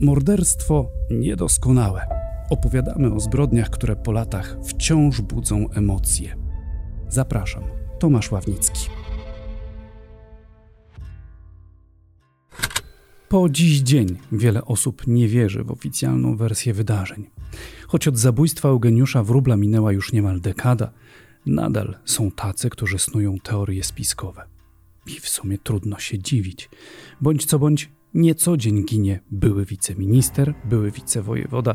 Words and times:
Morderstwo 0.00 0.90
niedoskonałe. 1.10 2.06
Opowiadamy 2.50 3.14
o 3.14 3.20
zbrodniach, 3.20 3.70
które 3.70 3.96
po 3.96 4.12
latach 4.12 4.56
wciąż 4.66 5.20
budzą 5.20 5.70
emocje. 5.70 6.36
Zapraszam, 7.08 7.62
Tomasz 7.98 8.32
Ławnicki. 8.32 8.88
Po 13.28 13.48
dziś 13.48 13.78
dzień 13.78 14.16
wiele 14.32 14.64
osób 14.64 15.06
nie 15.06 15.28
wierzy 15.28 15.64
w 15.64 15.70
oficjalną 15.70 16.36
wersję 16.36 16.74
wydarzeń. 16.74 17.30
Choć 17.88 18.08
od 18.08 18.18
zabójstwa 18.18 18.68
Eugeniusza 18.68 19.22
Wróbla 19.22 19.56
minęła 19.56 19.92
już 19.92 20.12
niemal 20.12 20.40
dekada, 20.40 20.90
nadal 21.46 21.96
są 22.04 22.30
tacy, 22.30 22.70
którzy 22.70 22.98
snują 22.98 23.38
teorie 23.38 23.84
spiskowe. 23.84 24.44
I 25.06 25.20
w 25.20 25.28
sumie 25.28 25.58
trudno 25.58 25.98
się 25.98 26.18
dziwić. 26.18 26.70
Bądź 27.20 27.44
co 27.44 27.58
bądź, 27.58 27.90
nie 28.14 28.34
co 28.34 28.56
dzień 28.56 28.84
ginie 28.84 29.20
były 29.30 29.64
wiceminister, 29.64 30.54
były 30.64 30.90
wicewojewoda, 30.90 31.74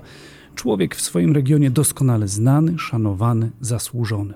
człowiek 0.56 0.96
w 0.96 1.02
swoim 1.02 1.34
regionie 1.34 1.72
doskonale 1.72 2.28
znany, 2.28 2.80
szanowany, 2.80 3.52
zasłużony. 3.62 4.34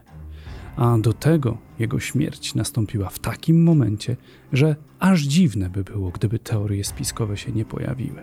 A 0.76 0.98
do 0.98 1.14
tego 1.14 1.58
jego 1.80 2.00
śmierć 2.00 2.56
nastąpiła 2.56 3.10
w 3.10 3.20
takim 3.20 3.64
momencie, 3.64 4.16
że 4.54 4.76
aż 5.00 5.22
dziwne 5.22 5.70
by 5.70 5.84
było, 5.84 6.12
gdyby 6.12 6.40
teorie 6.40 6.84
spiskowe 6.84 7.38
się 7.38 7.52
nie 7.52 7.66
pojawiły. 7.66 8.22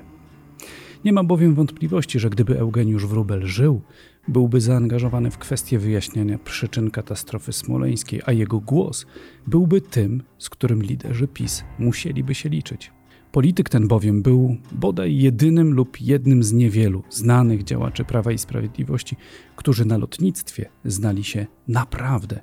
Nie 1.04 1.12
ma 1.12 1.24
bowiem 1.24 1.54
wątpliwości, 1.54 2.18
że 2.18 2.30
gdyby 2.30 2.59
Eugeniusz 2.59 3.06
Wróbel 3.06 3.46
żył, 3.46 3.80
byłby 4.29 4.60
zaangażowany 4.60 5.30
w 5.30 5.38
kwestię 5.38 5.79
wyjaśniania 5.79 6.38
przyczyn 6.38 6.91
katastrofy 6.91 7.52
smoleńskiej, 7.52 8.20
a 8.27 8.32
jego 8.32 8.60
głos 8.60 9.06
byłby 9.46 9.80
tym, 9.80 10.23
z 10.38 10.51
którym 10.51 10.82
liderzy 10.82 11.29
PiS 11.29 11.65
musieliby 11.79 12.34
się 12.34 12.48
liczyć. 12.48 12.93
Polityk 13.34 13.69
ten 13.69 13.88
bowiem 13.88 14.23
był 14.23 14.56
bodaj 14.73 15.16
jedynym 15.16 15.74
lub 15.74 16.01
jednym 16.01 16.43
z 16.43 16.52
niewielu 16.52 17.02
znanych 17.11 17.65
działaczy 17.65 18.04
Prawa 18.04 18.32
i 18.32 18.38
Sprawiedliwości, 18.38 19.16
którzy 19.57 19.85
na 19.85 19.99
lotnictwie 19.99 20.71
znali 20.85 21.24
się 21.24 21.46
naprawdę. 21.68 22.40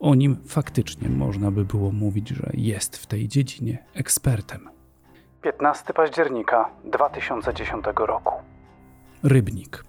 O 0.00 0.14
nim 0.14 0.36
faktycznie 0.46 1.08
można 1.08 1.50
by 1.50 1.64
było 1.64 1.92
mówić, 1.92 2.28
że 2.28 2.50
jest 2.52 2.96
w 2.96 3.06
tej 3.06 3.28
dziedzinie 3.28 3.84
ekspertem. 3.94 4.68
15 5.42 5.92
października 5.92 6.70
2010 6.84 7.84
roku. 7.96 8.32
Rybnik. 9.22 9.84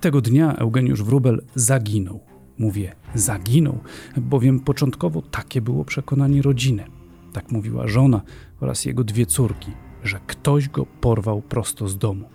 Tego 0.00 0.20
dnia 0.20 0.56
Eugeniusz 0.56 1.02
Wróbel 1.02 1.42
zaginął. 1.54 2.20
Mówię 2.58 2.94
zaginął, 3.14 3.78
bowiem 4.16 4.60
początkowo 4.60 5.22
takie 5.22 5.60
było 5.60 5.84
przekonanie 5.84 6.42
rodziny. 6.42 6.97
Tak 7.38 7.52
mówiła 7.52 7.88
żona 7.88 8.20
oraz 8.60 8.84
jego 8.84 9.04
dwie 9.04 9.26
córki, 9.26 9.72
że 10.04 10.20
ktoś 10.26 10.68
go 10.68 10.86
porwał 10.86 11.42
prosto 11.42 11.88
z 11.88 11.98
domu. 11.98 12.28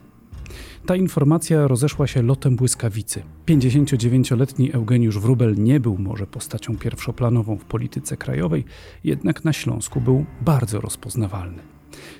Ta 0.86 0.96
informacja 0.96 1.68
rozeszła 1.68 2.08
się 2.08 2.22
lotem 2.22 2.56
błyskawicy. 2.56 3.24
59-letni 3.46 4.74
Eugeniusz 4.74 5.20
Wróbel 5.20 5.56
nie 5.58 5.80
był 5.80 5.98
może 5.98 6.28
postacią 6.28 6.78
pierwszoplanową 6.78 7.58
w 7.58 7.66
polityce 7.66 8.18
krajowej, 8.18 8.66
jednak 9.04 9.44
na 9.44 9.54
Śląsku 9.54 10.02
był 10.02 10.26
bardzo 10.42 10.82
rozpoznawalny 10.82 11.73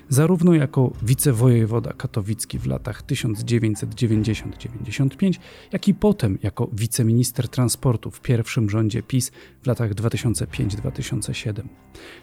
zarówno 0.08 0.54
jako 0.54 0.92
wicewojewoda 1.02 1.92
katowicki 1.92 2.58
w 2.58 2.66
latach 2.66 3.02
1990-95, 3.02 5.38
jak 5.72 5.88
i 5.88 5.94
potem 5.94 6.38
jako 6.42 6.68
wiceminister 6.72 7.48
transportu 7.48 8.10
w 8.10 8.20
pierwszym 8.20 8.70
rządzie 8.70 9.02
PiS 9.02 9.32
w 9.62 9.66
latach 9.66 9.94
2005-2007. 9.94 11.62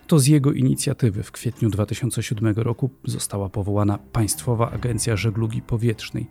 To 0.08 0.20
z 0.20 0.28
jego 0.28 0.54
inicjatywy 0.54 1.24
w 1.24 1.32
kwietniu 1.32 1.70
2007 1.70 2.56
roku 2.56 2.90
została 3.04 3.50
powołana 3.50 3.98
Państwowa 3.98 4.72
Agencja 4.72 5.16
Żeglugi 5.16 5.62
Powietrznej. 5.62 6.28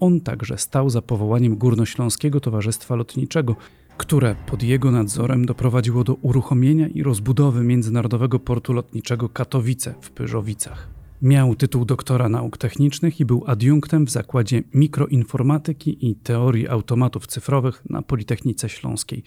On 0.00 0.20
także 0.20 0.58
stał 0.58 0.90
za 0.90 1.02
powołaniem 1.02 1.56
Górnośląskiego 1.56 2.40
Towarzystwa 2.40 2.96
Lotniczego, 2.96 3.56
które 4.00 4.36
pod 4.46 4.62
jego 4.62 4.90
nadzorem 4.90 5.46
doprowadziło 5.46 6.04
do 6.04 6.14
uruchomienia 6.14 6.88
i 6.88 7.02
rozbudowy 7.02 7.64
Międzynarodowego 7.64 8.38
Portu 8.38 8.72
Lotniczego 8.72 9.28
Katowice 9.28 9.94
w 10.00 10.10
Pyrzowicach. 10.10 10.99
Miał 11.22 11.54
tytuł 11.54 11.84
doktora 11.84 12.28
nauk 12.28 12.58
technicznych 12.58 13.20
i 13.20 13.24
był 13.24 13.44
adiunktem 13.46 14.06
w 14.06 14.10
Zakładzie 14.10 14.62
Mikroinformatyki 14.74 16.10
i 16.10 16.14
Teorii 16.14 16.68
Automatów 16.68 17.26
Cyfrowych 17.26 17.82
na 17.90 18.02
Politechnice 18.02 18.68
Śląskiej. 18.68 19.22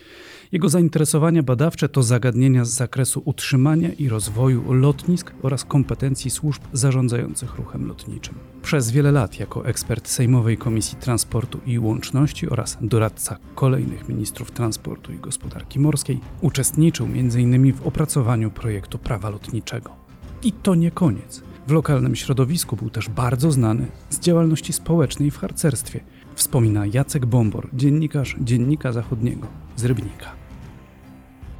Jego 0.51 0.69
zainteresowania 0.69 1.43
badawcze 1.43 1.89
to 1.89 2.03
zagadnienia 2.03 2.65
z 2.65 2.69
zakresu 2.69 3.21
utrzymania 3.25 3.93
i 3.93 4.09
rozwoju 4.09 4.73
lotnisk 4.73 5.33
oraz 5.41 5.65
kompetencji 5.65 6.31
służb 6.31 6.61
zarządzających 6.73 7.55
ruchem 7.55 7.87
lotniczym. 7.87 8.35
Przez 8.61 8.91
wiele 8.91 9.11
lat 9.11 9.39
jako 9.39 9.65
ekspert 9.65 10.07
Sejmowej 10.07 10.57
Komisji 10.57 10.97
Transportu 10.97 11.59
i 11.65 11.79
Łączności 11.79 12.49
oraz 12.49 12.77
doradca 12.81 13.37
kolejnych 13.55 14.09
ministrów 14.09 14.51
transportu 14.51 15.13
i 15.13 15.17
gospodarki 15.17 15.79
morskiej 15.79 16.19
uczestniczył 16.41 17.05
m.in. 17.05 17.73
w 17.73 17.87
opracowaniu 17.87 18.51
projektu 18.51 18.97
prawa 18.97 19.29
lotniczego. 19.29 19.95
I 20.43 20.51
to 20.51 20.75
nie 20.75 20.91
koniec. 20.91 21.52
W 21.67 21.71
lokalnym 21.71 22.15
środowisku 22.15 22.75
był 22.75 22.89
też 22.89 23.09
bardzo 23.09 23.51
znany 23.51 23.87
z 24.09 24.19
działalności 24.19 24.73
społecznej 24.73 25.31
w 25.31 25.37
harcerstwie. 25.37 25.99
Wspomina 26.35 26.85
Jacek 26.85 27.25
Bombor, 27.25 27.69
dziennikarz 27.73 28.35
Dziennika 28.41 28.91
Zachodniego 28.91 29.47
z 29.75 29.85
Rybnika. 29.85 30.31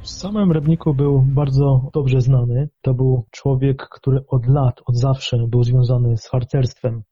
W 0.02 0.08
samym 0.08 0.52
Rybniku 0.52 0.94
był 0.94 1.22
bardzo 1.22 1.90
dobrze 1.94 2.20
znany. 2.20 2.68
To 2.82 2.94
był 2.94 3.26
człowiek, 3.30 3.88
który 3.90 4.24
od 4.28 4.46
lat, 4.46 4.80
od 4.86 4.96
zawsze 4.96 5.46
był 5.48 5.62
związany 5.62 6.16
z 6.16 6.26
harcerstwem 6.26 7.02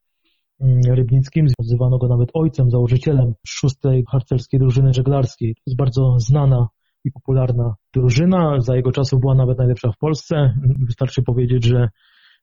mm, 0.60 0.80
rybnickim. 0.86 1.46
Nazywano 1.58 1.98
go 1.98 2.08
nawet 2.08 2.28
ojcem, 2.34 2.70
założycielem 2.70 3.34
szóstej 3.46 4.04
harcerskiej 4.10 4.60
drużyny 4.60 4.94
żeglarskiej. 4.94 5.54
To 5.54 5.62
jest 5.66 5.78
bardzo 5.78 6.16
znana 6.18 6.68
i 7.04 7.12
popularna 7.12 7.74
drużyna. 7.94 8.60
Za 8.60 8.76
jego 8.76 8.92
czasów 8.92 9.20
była 9.20 9.34
nawet 9.34 9.58
najlepsza 9.58 9.92
w 9.92 9.98
Polsce. 9.98 10.54
Wystarczy 10.86 11.22
powiedzieć, 11.22 11.64
że 11.64 11.88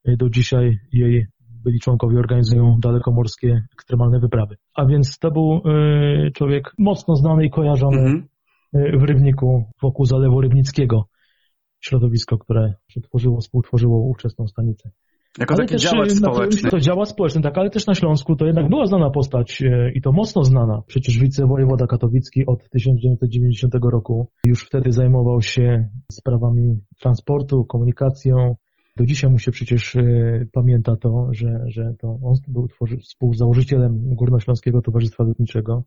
do 0.05 0.29
dzisiaj 0.29 0.79
jej 0.93 1.27
byli 1.63 1.79
członkowie 1.79 2.19
organizują 2.19 2.77
dalekomorskie 2.79 3.63
ekstremalne 3.73 4.19
wyprawy. 4.19 4.55
A 4.75 4.85
więc 4.85 5.19
to 5.19 5.31
był 5.31 5.61
e, 5.65 6.31
człowiek 6.31 6.73
mocno 6.77 7.15
znany 7.15 7.45
i 7.45 7.49
kojarzony 7.49 7.99
mm 7.99 8.27
-hmm. 8.75 8.99
w 8.99 9.03
Rybniku 9.03 9.65
wokół 9.81 10.05
Zalewu 10.05 10.41
Rybnickiego. 10.41 11.05
Środowisko, 11.81 12.37
które 12.37 12.73
przetworzyło, 12.87 13.41
współtworzyło 13.41 13.99
ówczesną 13.99 14.47
stanicę. 14.47 14.89
Jako 15.39 15.53
ale 15.53 15.63
taki 15.63 15.71
też, 15.71 15.81
działacz 15.81 16.11
społeczny. 16.11 16.69
To 16.69 16.79
działacz 16.79 17.09
społeczny, 17.09 17.41
tak, 17.41 17.57
ale 17.57 17.69
też 17.69 17.87
na 17.87 17.95
Śląsku 17.95 18.35
to 18.35 18.45
jednak 18.45 18.69
była 18.69 18.85
znana 18.85 19.09
postać 19.09 19.61
e, 19.61 19.91
i 19.95 20.01
to 20.01 20.11
mocno 20.11 20.43
znana. 20.43 20.81
Przecież 20.87 21.19
wicewojewoda 21.19 21.87
katowicki 21.87 22.45
od 22.45 22.69
1990 22.69 23.73
roku 23.91 24.27
już 24.45 24.65
wtedy 24.65 24.91
zajmował 24.91 25.41
się 25.41 25.89
sprawami 26.11 26.79
transportu, 27.01 27.65
komunikacją, 27.65 28.55
do 28.99 29.05
dzisiaj 29.05 29.31
mu 29.31 29.39
się 29.39 29.51
przecież 29.51 29.95
e, 29.95 30.01
pamięta 30.51 30.95
to, 30.95 31.27
że, 31.31 31.63
że 31.67 31.93
to 31.99 32.19
on 32.23 32.35
był 32.47 32.67
współzałożycielem 33.01 34.15
Górnośląskiego 34.15 34.81
Towarzystwa 34.81 35.23
Lotniczego. 35.23 35.83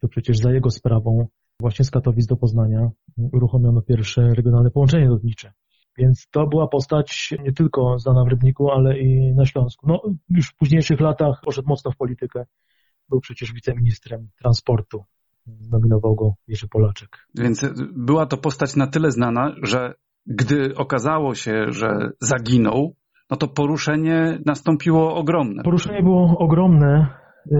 To 0.00 0.08
przecież 0.08 0.38
za 0.38 0.52
jego 0.52 0.70
sprawą 0.70 1.26
właśnie 1.60 1.84
z 1.84 1.90
Katowic 1.90 2.26
do 2.26 2.36
Poznania 2.36 2.90
uruchomiono 3.16 3.82
pierwsze 3.82 4.34
regionalne 4.34 4.70
połączenie 4.70 5.08
lotnicze. 5.08 5.52
Więc 5.98 6.28
to 6.30 6.46
była 6.46 6.68
postać 6.68 7.34
nie 7.44 7.52
tylko 7.52 7.98
znana 7.98 8.24
w 8.24 8.28
Rybniku, 8.28 8.70
ale 8.70 8.98
i 8.98 9.34
na 9.34 9.46
Śląsku. 9.46 9.86
No, 9.88 10.02
już 10.30 10.48
w 10.48 10.56
późniejszych 10.56 11.00
latach 11.00 11.40
poszedł 11.44 11.68
mocno 11.68 11.90
w 11.90 11.96
politykę. 11.96 12.46
Był 13.08 13.20
przecież 13.20 13.52
wiceministrem 13.52 14.28
transportu. 14.42 15.04
Nominował 15.70 16.14
go 16.14 16.34
Jerzy 16.48 16.68
Polaczek. 16.68 17.28
Więc 17.34 17.66
była 17.96 18.26
to 18.26 18.36
postać 18.36 18.76
na 18.76 18.86
tyle 18.86 19.10
znana, 19.10 19.54
że 19.62 19.94
gdy 20.26 20.74
okazało 20.76 21.34
się, 21.34 21.66
że 21.68 22.10
zaginął, 22.20 22.94
no 23.30 23.36
to 23.36 23.48
poruszenie 23.48 24.38
nastąpiło 24.46 25.14
ogromne. 25.14 25.62
Poruszenie 25.62 26.02
było 26.02 26.38
ogromne, 26.38 27.06
yy, 27.50 27.58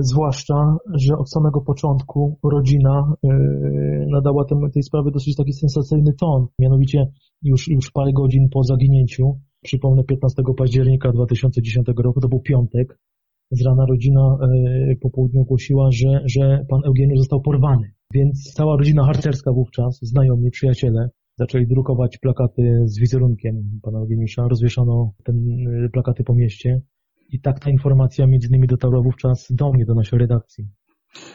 zwłaszcza, 0.00 0.76
że 0.94 1.16
od 1.18 1.30
samego 1.30 1.60
początku 1.60 2.38
rodzina 2.52 3.14
yy, 3.22 4.06
nadała 4.10 4.44
tem, 4.44 4.70
tej 4.70 4.82
sprawie 4.82 5.10
dosyć 5.10 5.36
taki 5.36 5.52
sensacyjny 5.52 6.12
ton. 6.20 6.46
Mianowicie 6.58 7.06
już, 7.42 7.68
już 7.68 7.90
parę 7.90 8.12
godzin 8.12 8.48
po 8.52 8.62
zaginięciu, 8.62 9.40
przypomnę 9.62 10.04
15 10.04 10.42
października 10.56 11.12
2010 11.12 11.86
roku, 11.96 12.20
to 12.20 12.28
był 12.28 12.40
piątek, 12.40 12.98
z 13.50 13.66
rana 13.66 13.86
rodzina 13.86 14.38
yy, 14.52 14.96
po 14.96 15.10
południu 15.10 15.40
ogłosiła, 15.40 15.88
że, 15.92 16.22
że 16.24 16.64
pan 16.68 16.80
Eugeniusz 16.86 17.18
został 17.18 17.40
porwany. 17.40 17.92
Więc 18.14 18.52
cała 18.52 18.76
rodzina 18.76 19.04
harcerska 19.04 19.52
wówczas, 19.52 19.98
znajomi, 20.02 20.50
przyjaciele, 20.50 21.08
zaczęli 21.36 21.66
drukować 21.66 22.18
plakaty 22.18 22.82
z 22.84 22.98
wizerunkiem 22.98 23.54
pana 23.82 23.98
Eugeniusza. 23.98 24.48
Rozwieszano 24.48 25.12
te 25.24 25.32
y, 25.32 25.90
plakaty 25.92 26.24
po 26.24 26.34
mieście 26.34 26.80
i 27.28 27.40
tak 27.40 27.60
ta 27.60 27.70
informacja 27.70 28.26
między 28.26 28.48
innymi 28.48 28.66
dotarła 28.66 29.02
wówczas 29.02 29.46
do 29.50 29.72
mnie, 29.72 29.84
do 29.84 29.94
naszej 29.94 30.18
redakcji. 30.18 30.64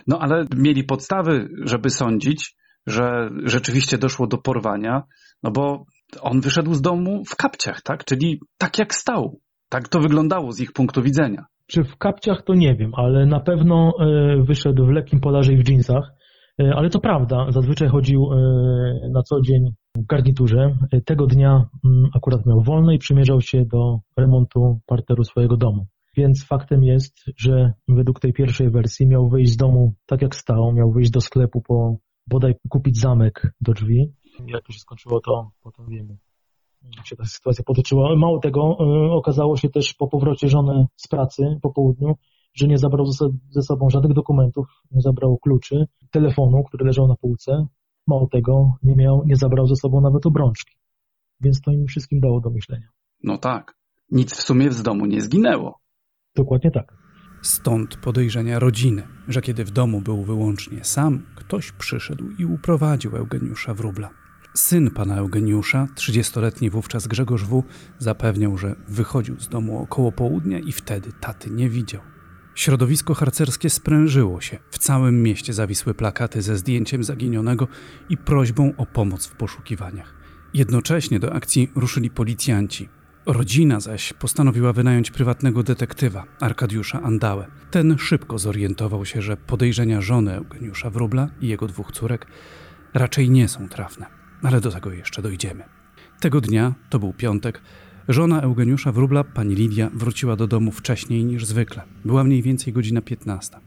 No 0.08 0.20
ale 0.20 0.46
mieli 0.56 0.84
podstawy, 0.84 1.48
żeby 1.66 1.90
sądzić, 1.90 2.56
że 2.88 3.30
rzeczywiście 3.46 3.98
doszło 3.98 4.28
do 4.28 4.38
porwania, 4.38 5.04
no 5.44 5.52
bo 5.52 5.86
on 6.22 6.42
wyszedł 6.42 6.74
z 6.74 6.82
domu 6.82 7.24
w 7.26 7.36
kapciach, 7.36 7.82
tak? 7.82 8.06
Czyli 8.06 8.40
tak 8.58 8.80
jak 8.80 8.94
stał. 8.94 9.40
Tak 9.70 9.88
to 9.88 10.00
wyglądało 10.00 10.52
z 10.52 10.60
ich 10.60 10.74
punktu 10.74 11.02
widzenia. 11.02 11.46
Czy 11.68 11.84
w 11.84 11.98
kapciach 11.98 12.42
to 12.42 12.54
nie 12.54 12.76
wiem, 12.76 12.92
ale 12.96 13.26
na 13.26 13.40
pewno 13.40 13.92
e, 14.00 14.44
wyszedł 14.44 14.86
w 14.86 14.90
lekkim 14.90 15.20
polarze 15.20 15.54
i 15.54 15.58
w 15.58 15.64
dżinsach. 15.64 16.12
E, 16.60 16.76
ale 16.76 16.90
to 16.90 17.00
prawda, 17.00 17.52
zazwyczaj 17.52 17.88
chodził 17.88 18.34
e, 18.34 19.10
na 19.10 19.24
co 19.24 19.42
dzień 19.42 19.74
w 19.96 20.06
garniturze. 20.06 20.78
Tego 21.06 21.28
dnia 21.28 21.70
mm, 21.86 22.10
akurat 22.14 22.46
miał 22.46 22.62
wolne 22.62 22.96
i 22.96 22.98
przymierzał 22.98 23.42
się 23.42 23.66
do 23.66 24.00
remontu 24.18 24.80
parteru 24.86 25.24
swojego 25.24 25.58
domu. 25.58 25.88
Więc 26.18 26.46
faktem 26.46 26.84
jest, 26.84 27.26
że 27.38 27.74
według 27.88 28.20
tej 28.20 28.34
pierwszej 28.34 28.70
wersji 28.70 29.08
miał 29.08 29.30
wyjść 29.30 29.52
z 29.54 29.58
domu 29.58 29.94
tak 30.06 30.22
jak 30.22 30.36
stał, 30.36 30.74
miał 30.74 30.92
wyjść 30.92 31.12
do 31.12 31.22
sklepu 31.22 31.62
po 31.62 31.98
bodaj 32.28 32.54
kupić 32.70 33.00
zamek 33.00 33.54
do 33.62 33.74
drzwi. 33.74 34.14
Jak 34.48 34.64
to 34.64 34.74
się 34.74 34.80
skończyło, 34.80 35.22
to 35.22 35.52
potem 35.64 35.86
wiemy 35.90 36.18
jak 36.98 37.08
się 37.08 37.16
ta 37.16 37.26
sytuacja 37.26 37.64
potoczyła. 37.64 38.16
Mało 38.16 38.40
tego, 38.40 38.78
e, 38.80 39.12
okazało 39.12 39.58
się 39.58 39.70
też 39.70 39.94
po 39.94 40.08
powrocie 40.08 40.48
żony 40.50 40.88
z 40.96 41.08
pracy 41.08 41.60
po 41.62 41.74
południu, 41.74 42.16
że 42.60 42.68
nie 42.68 42.78
zabrał 42.78 43.06
ze 43.50 43.62
sobą 43.62 43.90
żadnych 43.90 44.14
dokumentów, 44.14 44.68
nie 44.92 45.02
zabrał 45.02 45.38
kluczy, 45.38 45.86
telefonu, 46.12 46.64
który 46.64 46.86
leżał 46.86 47.08
na 47.08 47.16
półce. 47.16 47.68
Mało 48.08 48.28
tego, 48.32 48.74
nie 48.84 48.96
miał, 48.96 49.24
nie 49.26 49.36
zabrał 49.36 49.68
ze 49.68 49.76
sobą 49.76 50.02
nawet 50.02 50.26
obrączki. 50.26 50.76
Więc 51.42 51.62
to 51.62 51.72
im 51.72 51.86
wszystkim 51.88 52.20
dało 52.20 52.42
do 52.42 52.50
myślenia. 52.50 52.88
No 53.24 53.38
tak. 53.38 53.76
Nic 54.12 54.34
w 54.34 54.42
sumie 54.42 54.72
z 54.72 54.84
domu 54.84 55.06
nie 55.06 55.22
zginęło. 55.22 55.80
Dokładnie 56.36 56.72
tak. 56.72 56.98
Stąd 57.42 57.98
podejrzenia 57.98 58.60
rodziny, 58.60 59.04
że 59.28 59.42
kiedy 59.42 59.66
w 59.66 59.72
domu 59.72 60.02
był 60.02 60.24
wyłącznie 60.24 60.84
sam, 60.84 61.26
ktoś 61.36 61.72
przyszedł 61.72 62.24
i 62.40 62.46
uprowadził 62.46 63.16
Eugeniusza 63.16 63.74
Wróbla. 63.74 64.10
Syn 64.54 64.92
pana 64.92 65.18
Eugeniusza, 65.18 65.88
30-letni 65.96 66.70
wówczas 66.70 67.08
Grzegorz 67.08 67.46
W., 67.46 67.64
zapewniał, 67.98 68.58
że 68.58 68.76
wychodził 68.88 69.40
z 69.40 69.50
domu 69.50 69.80
około 69.82 70.12
południa 70.12 70.60
i 70.60 70.72
wtedy 70.72 71.12
taty 71.20 71.50
nie 71.50 71.70
widział. 71.70 72.02
Środowisko 72.56 73.14
harcerskie 73.14 73.70
sprężyło 73.70 74.42
się. 74.42 74.60
W 74.72 74.78
całym 74.78 75.24
mieście 75.24 75.54
zawisły 75.54 75.94
plakaty 75.94 76.42
ze 76.42 76.58
zdjęciem 76.58 77.04
zaginionego 77.04 77.68
i 78.10 78.18
prośbą 78.18 78.74
o 78.78 78.86
pomoc 78.86 79.28
w 79.28 79.36
poszukiwaniach. 79.36 80.16
Jednocześnie 80.54 81.20
do 81.20 81.34
akcji 81.34 81.72
ruszyli 81.76 82.10
policjanci. 82.10 82.90
Rodzina 83.26 83.80
zaś 83.80 84.14
postanowiła 84.14 84.74
wynająć 84.74 85.12
prywatnego 85.12 85.64
detektywa, 85.64 86.26
Arkadiusza 86.40 87.02
Andałę. 87.02 87.48
Ten 87.72 87.98
szybko 87.98 88.40
zorientował 88.40 89.06
się, 89.06 89.22
że 89.22 89.38
podejrzenia 89.38 90.02
żony 90.02 90.34
Eugeniusza 90.34 90.90
Wróbla 90.90 91.30
i 91.42 91.48
jego 91.48 91.68
dwóch 91.68 91.92
córek 91.92 92.28
raczej 92.94 93.30
nie 93.30 93.48
są 93.48 93.70
trafne 93.70 94.20
ale 94.44 94.62
do 94.62 94.72
tego 94.72 94.92
jeszcze 94.92 95.22
dojdziemy. 95.22 95.64
Tego 96.20 96.42
dnia, 96.42 96.74
to 96.90 97.00
był 97.00 97.14
piątek, 97.14 97.62
żona 98.08 98.42
Eugeniusza 98.42 98.92
Wróbla, 98.92 99.24
pani 99.24 99.56
Lidia, 99.56 99.90
wróciła 99.94 100.36
do 100.36 100.48
domu 100.48 100.72
wcześniej 100.72 101.26
niż 101.26 101.46
zwykle. 101.46 101.82
Była 102.06 102.24
mniej 102.24 102.42
więcej 102.42 102.74
godzina 102.74 103.02
15. 103.02 103.58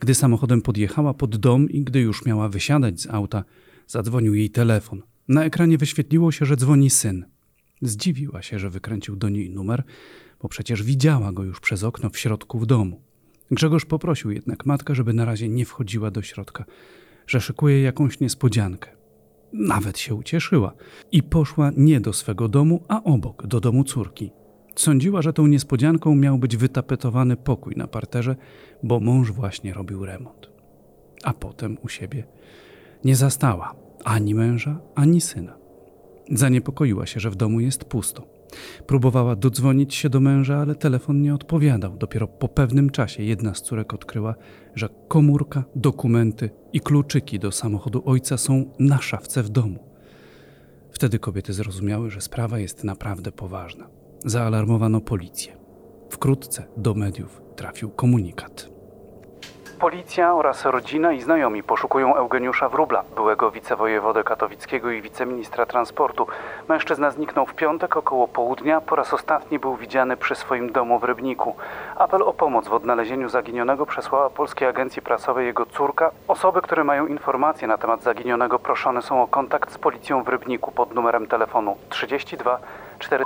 Gdy 0.00 0.14
samochodem 0.14 0.62
podjechała 0.62 1.14
pod 1.14 1.36
dom 1.36 1.70
i 1.70 1.80
gdy 1.80 2.00
już 2.00 2.24
miała 2.24 2.48
wysiadać 2.48 3.00
z 3.00 3.06
auta, 3.06 3.44
zadzwonił 3.86 4.34
jej 4.34 4.50
telefon. 4.50 5.02
Na 5.28 5.44
ekranie 5.44 5.78
wyświetliło 5.78 6.32
się, 6.32 6.46
że 6.46 6.56
dzwoni 6.56 6.90
syn. 6.90 7.24
Zdziwiła 7.82 8.42
się, 8.42 8.58
że 8.58 8.70
wykręcił 8.70 9.16
do 9.16 9.28
niej 9.28 9.50
numer, 9.50 9.82
bo 10.42 10.48
przecież 10.48 10.82
widziała 10.82 11.32
go 11.32 11.44
już 11.44 11.60
przez 11.60 11.84
okno 11.84 12.10
w 12.10 12.18
środku 12.18 12.58
w 12.58 12.66
domu. 12.66 13.00
Grzegorz 13.50 13.84
poprosił 13.84 14.30
jednak 14.30 14.66
matkę, 14.66 14.94
żeby 14.94 15.12
na 15.12 15.24
razie 15.24 15.48
nie 15.48 15.64
wchodziła 15.64 16.10
do 16.10 16.22
środka, 16.22 16.64
że 17.26 17.40
szykuje 17.40 17.82
jakąś 17.82 18.20
niespodziankę. 18.20 19.03
Nawet 19.58 19.98
się 19.98 20.14
ucieszyła 20.14 20.72
i 21.12 21.22
poszła 21.22 21.70
nie 21.76 22.00
do 22.00 22.12
swego 22.12 22.48
domu, 22.48 22.82
a 22.88 23.02
obok, 23.02 23.46
do 23.46 23.60
domu 23.60 23.84
córki. 23.84 24.30
Sądziła, 24.76 25.22
że 25.22 25.32
tą 25.32 25.46
niespodzianką 25.46 26.14
miał 26.14 26.38
być 26.38 26.56
wytapetowany 26.56 27.36
pokój 27.36 27.74
na 27.76 27.86
parterze, 27.86 28.36
bo 28.82 29.00
mąż 29.00 29.32
właśnie 29.32 29.74
robił 29.74 30.04
remont. 30.04 30.50
A 31.24 31.32
potem 31.32 31.76
u 31.82 31.88
siebie 31.88 32.24
nie 33.04 33.16
zastała 33.16 33.74
ani 34.04 34.34
męża, 34.34 34.80
ani 34.94 35.20
syna. 35.20 35.63
Zaniepokoiła 36.30 37.06
się, 37.06 37.20
że 37.20 37.30
w 37.30 37.36
domu 37.36 37.60
jest 37.60 37.84
pusto. 37.84 38.26
Próbowała 38.86 39.36
dodzwonić 39.36 39.94
się 39.94 40.08
do 40.08 40.20
męża, 40.20 40.56
ale 40.56 40.74
telefon 40.74 41.22
nie 41.22 41.34
odpowiadał. 41.34 41.96
Dopiero 41.96 42.28
po 42.28 42.48
pewnym 42.48 42.90
czasie 42.90 43.22
jedna 43.22 43.54
z 43.54 43.62
córek 43.62 43.94
odkryła, 43.94 44.34
że 44.74 44.88
komórka, 45.08 45.64
dokumenty 45.76 46.50
i 46.72 46.80
kluczyki 46.80 47.38
do 47.38 47.52
samochodu 47.52 48.02
ojca 48.04 48.36
są 48.36 48.64
na 48.78 48.98
szafce 48.98 49.42
w 49.42 49.48
domu. 49.48 49.78
Wtedy 50.90 51.18
kobiety 51.18 51.52
zrozumiały, 51.52 52.10
że 52.10 52.20
sprawa 52.20 52.58
jest 52.58 52.84
naprawdę 52.84 53.32
poważna. 53.32 53.88
Zaalarmowano 54.24 55.00
policję. 55.00 55.56
Wkrótce 56.10 56.66
do 56.76 56.94
mediów 56.94 57.42
trafił 57.56 57.90
komunikat. 57.90 58.73
Policja 59.80 60.34
oraz 60.34 60.64
rodzina 60.64 61.12
i 61.12 61.20
znajomi 61.20 61.62
poszukują 61.62 62.16
Eugeniusza 62.16 62.68
Wróbla, 62.68 63.04
byłego 63.16 63.50
wicewojewodę 63.50 64.24
katowickiego 64.24 64.90
i 64.90 65.02
wiceministra 65.02 65.66
transportu. 65.66 66.26
Mężczyzna 66.68 67.10
zniknął 67.10 67.46
w 67.46 67.54
piątek 67.54 67.96
około 67.96 68.28
południa, 68.28 68.80
po 68.80 68.96
raz 68.96 69.14
ostatni 69.14 69.58
był 69.58 69.76
widziany 69.76 70.16
przy 70.16 70.34
swoim 70.34 70.72
domu 70.72 70.98
w 70.98 71.04
Rybniku. 71.04 71.56
Apel 71.96 72.22
o 72.22 72.32
pomoc 72.32 72.68
w 72.68 72.72
odnalezieniu 72.72 73.28
zaginionego 73.28 73.86
przesłała 73.86 74.30
Polskiej 74.30 74.68
Agencji 74.68 75.02
Prasowej 75.02 75.46
jego 75.46 75.66
córka. 75.66 76.10
Osoby, 76.28 76.62
które 76.62 76.84
mają 76.84 77.06
informacje 77.06 77.68
na 77.68 77.78
temat 77.78 78.02
zaginionego 78.02 78.58
proszone 78.58 79.02
są 79.02 79.22
o 79.22 79.26
kontakt 79.26 79.72
z 79.72 79.78
policją 79.78 80.22
w 80.22 80.28
Rybniku 80.28 80.72
pod 80.72 80.94
numerem 80.94 81.26
telefonu 81.26 81.76
32 81.88 82.58
400. 82.98 83.24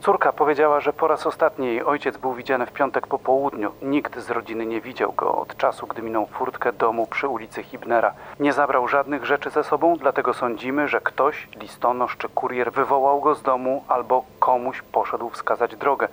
Córka 0.00 0.32
powiedziała, 0.32 0.80
że 0.80 0.92
po 0.92 1.08
raz 1.08 1.26
ostatni 1.26 1.66
jej 1.66 1.84
ojciec 1.84 2.16
był 2.16 2.34
widziany 2.34 2.66
w 2.66 2.72
piątek 2.72 3.06
po 3.06 3.18
południu. 3.18 3.72
Nikt 3.82 4.18
z 4.18 4.30
rodziny 4.30 4.66
nie 4.66 4.80
widział 4.80 5.12
go 5.12 5.34
od 5.34 5.56
czasu, 5.56 5.86
gdy 5.86 6.02
minął 6.02 6.26
furtkę 6.26 6.72
domu 6.72 7.06
przy 7.06 7.28
ulicy 7.28 7.62
Hibnera. 7.62 8.12
Nie 8.40 8.52
zabrał 8.52 8.88
żadnych 8.88 9.24
rzeczy 9.24 9.50
ze 9.50 9.64
sobą, 9.64 9.96
dlatego 9.96 10.34
sądzimy, 10.34 10.88
że 10.88 11.00
ktoś, 11.00 11.48
listonosz 11.56 12.16
czy 12.16 12.28
kurier, 12.28 12.72
wywołał 12.72 13.20
go 13.20 13.34
z 13.34 13.42
domu 13.42 13.84
albo 13.88 14.24
komuś 14.38 14.82
poszedł 14.92 15.30
wskazać 15.30 15.76
drogę. 15.76 16.08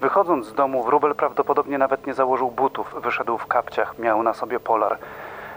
Wychodząc 0.00 0.46
z 0.46 0.54
domu, 0.54 0.82
wróbel 0.84 1.14
prawdopodobnie 1.14 1.78
nawet 1.78 2.06
nie 2.06 2.14
założył 2.14 2.50
butów, 2.50 2.94
wyszedł 3.02 3.38
w 3.38 3.46
kapciach, 3.46 3.98
miał 3.98 4.22
na 4.22 4.34
sobie 4.34 4.60
polar. 4.60 4.98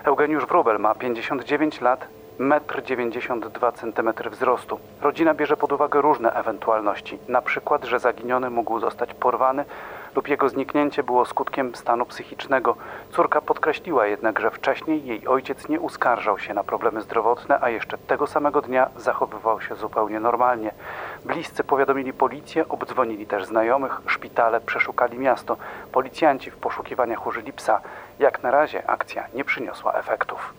Eugeniusz 0.03 0.45
Wróbel 0.45 0.79
ma 0.79 0.95
59 0.95 1.81
lat, 1.81 2.07
1,92 2.41 3.99
m 3.99 4.31
wzrostu. 4.31 4.79
Rodzina 5.01 5.33
bierze 5.33 5.57
pod 5.57 5.71
uwagę 5.71 6.01
różne 6.01 6.33
ewentualności, 6.33 7.19
na 7.27 7.41
przykład, 7.41 7.85
że 7.85 7.99
zaginiony 7.99 8.49
mógł 8.49 8.79
zostać 8.79 9.13
porwany 9.13 9.65
lub 10.15 10.27
jego 10.27 10.49
zniknięcie 10.49 11.03
było 11.03 11.25
skutkiem 11.25 11.75
stanu 11.75 12.05
psychicznego. 12.05 12.75
Córka 13.11 13.41
podkreśliła 13.41 14.07
jednak, 14.07 14.39
że 14.39 14.51
wcześniej 14.51 15.05
jej 15.05 15.27
ojciec 15.27 15.69
nie 15.69 15.79
uskarżał 15.79 16.39
się 16.39 16.53
na 16.53 16.63
problemy 16.63 17.01
zdrowotne, 17.01 17.57
a 17.61 17.69
jeszcze 17.69 17.97
tego 17.97 18.27
samego 18.27 18.61
dnia 18.61 18.89
zachowywał 18.97 19.61
się 19.61 19.75
zupełnie 19.75 20.19
normalnie. 20.19 20.71
Bliscy 21.25 21.63
powiadomili 21.63 22.13
policję, 22.13 22.69
obdzwonili 22.69 23.27
też 23.27 23.45
znajomych, 23.45 24.01
szpitale 24.07 24.61
przeszukali 24.61 25.19
miasto. 25.19 25.57
Policjanci 25.91 26.51
w 26.51 26.57
poszukiwaniach 26.57 27.27
użyli 27.27 27.53
psa. 27.53 27.81
Jak 28.19 28.43
na 28.43 28.51
razie 28.51 28.89
akcja 28.89 29.23
nie 29.33 29.43
przyniosła 29.43 29.93
efektów. 29.93 30.53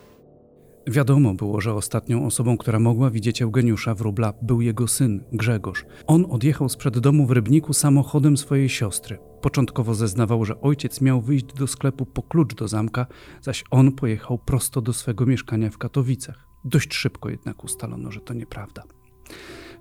Wiadomo 0.86 1.34
było, 1.34 1.60
że 1.60 1.74
ostatnią 1.74 2.26
osobą, 2.26 2.56
która 2.56 2.78
mogła 2.78 3.10
widzieć 3.10 3.42
Eugeniusza 3.42 3.94
Wróbla, 3.94 4.34
był 4.42 4.60
jego 4.60 4.88
syn, 4.88 5.24
Grzegorz. 5.32 5.84
On 6.06 6.26
odjechał 6.30 6.68
sprzed 6.68 6.98
domu 6.98 7.26
w 7.26 7.30
Rybniku 7.30 7.72
samochodem 7.72 8.36
swojej 8.36 8.68
siostry. 8.68 9.18
Początkowo 9.40 9.94
zeznawał, 9.94 10.44
że 10.44 10.60
ojciec 10.60 11.00
miał 11.00 11.20
wyjść 11.20 11.44
do 11.44 11.66
sklepu 11.66 12.06
po 12.06 12.22
klucz 12.22 12.54
do 12.54 12.68
zamka, 12.68 13.06
zaś 13.40 13.64
on 13.70 13.92
pojechał 13.92 14.38
prosto 14.38 14.80
do 14.80 14.92
swego 14.92 15.26
mieszkania 15.26 15.70
w 15.70 15.78
Katowicach. 15.78 16.46
Dość 16.64 16.94
szybko 16.94 17.30
jednak 17.30 17.64
ustalono, 17.64 18.12
że 18.12 18.20
to 18.20 18.34
nieprawda. 18.34 18.82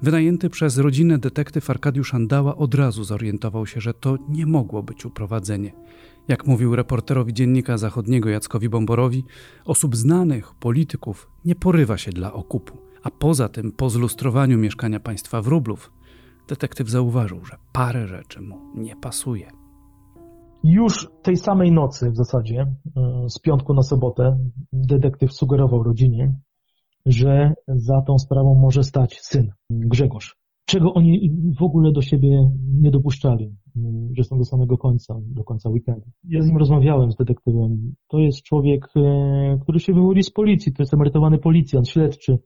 Wynajęty 0.01 0.49
przez 0.49 0.77
rodzinę 0.77 1.17
detektyw 1.17 1.69
Arkadiusz 1.69 2.13
Andała 2.13 2.55
od 2.55 2.75
razu 2.75 3.03
zorientował 3.03 3.65
się, 3.65 3.81
że 3.81 3.93
to 3.93 4.17
nie 4.29 4.45
mogło 4.45 4.83
być 4.83 5.05
uprowadzenie. 5.05 5.73
Jak 6.27 6.47
mówił 6.47 6.75
reporterowi 6.75 7.33
Dziennika 7.33 7.77
Zachodniego 7.77 8.29
Jackowi 8.29 8.69
Bomborowi, 8.69 9.23
osób 9.65 9.95
znanych, 9.95 10.53
polityków 10.55 11.29
nie 11.45 11.55
porywa 11.55 11.97
się 11.97 12.11
dla 12.11 12.33
okupu. 12.33 12.77
A 13.03 13.09
poza 13.11 13.49
tym, 13.49 13.71
po 13.71 13.89
zlustrowaniu 13.89 14.57
mieszkania 14.57 14.99
państwa 14.99 15.41
wróblów, 15.41 15.91
detektyw 16.47 16.89
zauważył, 16.89 17.45
że 17.45 17.55
parę 17.73 18.07
rzeczy 18.07 18.41
mu 18.41 18.57
nie 18.75 18.95
pasuje. 18.95 19.51
Już 20.63 21.09
tej 21.21 21.37
samej 21.37 21.71
nocy 21.71 22.11
w 22.11 22.15
zasadzie, 22.15 22.61
e, 22.61 23.29
z 23.29 23.39
piątku 23.39 23.73
na 23.73 23.83
sobotę, 23.83 24.37
detektyw 24.73 25.33
sugerował 25.33 25.83
rodzinie, 25.83 26.35
że 27.05 27.53
za 27.67 28.01
tą 28.01 28.17
sprawą 28.17 28.55
może 28.55 28.83
stać 28.83 29.19
syn, 29.21 29.51
Grzegorz. 29.69 30.41
Czego 30.65 30.93
oni 30.93 31.31
w 31.59 31.63
ogóle 31.63 31.91
do 31.91 32.01
siebie 32.01 32.51
nie 32.81 32.91
dopuszczali, 32.91 33.55
że 34.17 34.23
są 34.23 34.37
do 34.37 34.45
samego 34.45 34.77
końca, 34.77 35.15
do 35.21 35.43
końca 35.43 35.69
weekendu. 35.69 36.05
Ja 36.23 36.41
z 36.41 36.47
nim 36.47 36.57
rozmawiałem, 36.57 37.11
z 37.11 37.15
detektywem. 37.15 37.95
To 38.07 38.19
jest 38.19 38.43
człowiek, 38.43 38.87
e, 38.95 39.59
który 39.61 39.79
się 39.79 39.93
wywodzi 39.93 40.23
z 40.23 40.31
policji, 40.31 40.73
to 40.73 40.83
jest 40.83 40.93
emerytowany 40.93 41.37
policjant, 41.37 41.89
śledczy, 41.89 42.37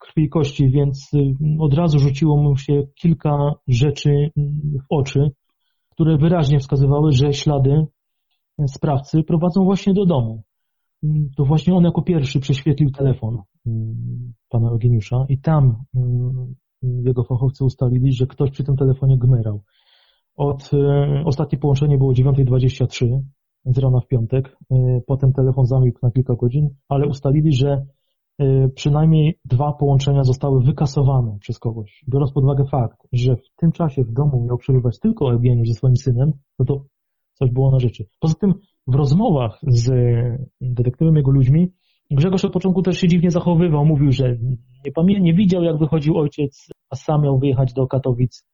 krwi 0.00 0.22
i 0.22 0.28
kości, 0.28 0.70
więc 0.70 1.10
od 1.58 1.74
razu 1.74 1.98
rzuciło 1.98 2.42
mu 2.42 2.56
się 2.56 2.82
kilka 2.94 3.54
rzeczy 3.68 4.30
w 4.80 4.84
oczy, 4.88 5.30
które 5.90 6.18
wyraźnie 6.18 6.58
wskazywały, 6.58 7.12
że 7.12 7.32
ślady 7.32 7.86
sprawcy 8.66 9.22
prowadzą 9.22 9.64
właśnie 9.64 9.94
do 9.94 10.06
domu. 10.06 10.42
To 11.36 11.44
właśnie 11.44 11.74
on 11.74 11.84
jako 11.84 12.02
pierwszy 12.02 12.40
prześwietlił 12.40 12.90
telefon 12.90 13.38
pana 14.48 14.70
Eugeniusza 14.70 15.26
i 15.28 15.38
tam 15.38 15.84
jego 16.82 17.24
fachowcy 17.24 17.64
ustalili, 17.64 18.12
że 18.12 18.26
ktoś 18.26 18.50
przy 18.50 18.64
tym 18.64 18.76
telefonie 18.76 19.18
gmerał. 19.18 19.62
Od, 20.36 20.70
e, 20.74 21.22
ostatnie 21.24 21.58
połączenie 21.58 21.98
było 21.98 22.12
9.23 22.12 23.22
z 23.64 23.78
rana 23.78 24.00
w 24.00 24.06
piątek. 24.06 24.56
E, 24.70 25.00
potem 25.06 25.32
telefon 25.32 25.66
zamilkł 25.66 25.98
na 26.02 26.10
kilka 26.10 26.34
godzin, 26.34 26.68
ale 26.88 27.06
ustalili, 27.06 27.52
że 27.52 27.86
e, 28.38 28.68
przynajmniej 28.68 29.38
dwa 29.44 29.72
połączenia 29.72 30.24
zostały 30.24 30.62
wykasowane 30.62 31.38
przez 31.40 31.58
kogoś. 31.58 32.04
Biorąc 32.08 32.32
pod 32.32 32.44
uwagę 32.44 32.64
fakt, 32.64 32.98
że 33.12 33.36
w 33.36 33.54
tym 33.56 33.72
czasie 33.72 34.04
w 34.04 34.12
domu 34.12 34.44
miał 34.48 34.58
przebywać 34.58 34.98
tylko 34.98 35.32
Eugeniusz 35.32 35.68
ze 35.68 35.74
swoim 35.74 35.96
synem, 35.96 36.32
no 36.58 36.64
to 36.64 36.84
coś 37.34 37.50
było 37.50 37.70
na 37.70 37.78
rzeczy. 37.78 38.04
Poza 38.20 38.34
tym 38.34 38.54
w 38.86 38.94
rozmowach 38.94 39.58
z 39.62 39.90
detektywem 40.60 41.16
jego 41.16 41.30
ludźmi 41.30 41.72
Grzegorz 42.12 42.44
od 42.44 42.52
początku 42.52 42.82
też 42.82 42.98
się 42.98 43.08
dziwnie 43.08 43.30
zachowywał. 43.30 43.84
Mówił, 43.84 44.12
że 44.12 44.36
nie 44.84 44.92
pamięta, 44.92 45.22
nie 45.22 45.34
widział 45.34 45.62
jak 45.62 45.78
wychodził 45.78 46.18
ojciec, 46.18 46.68
a 46.90 46.96
sam 46.96 47.22
miał 47.22 47.38
wyjechać 47.38 47.72
do 47.72 47.86
Katowic. 47.86 48.44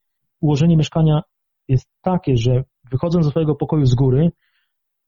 Ułożenie 0.40 0.76
mieszkania 0.76 1.22
jest 1.68 1.88
takie, 2.02 2.36
że 2.36 2.64
wychodząc 2.90 3.24
ze 3.24 3.30
swojego 3.30 3.54
pokoju 3.54 3.84
z 3.84 3.94
góry, 3.94 4.30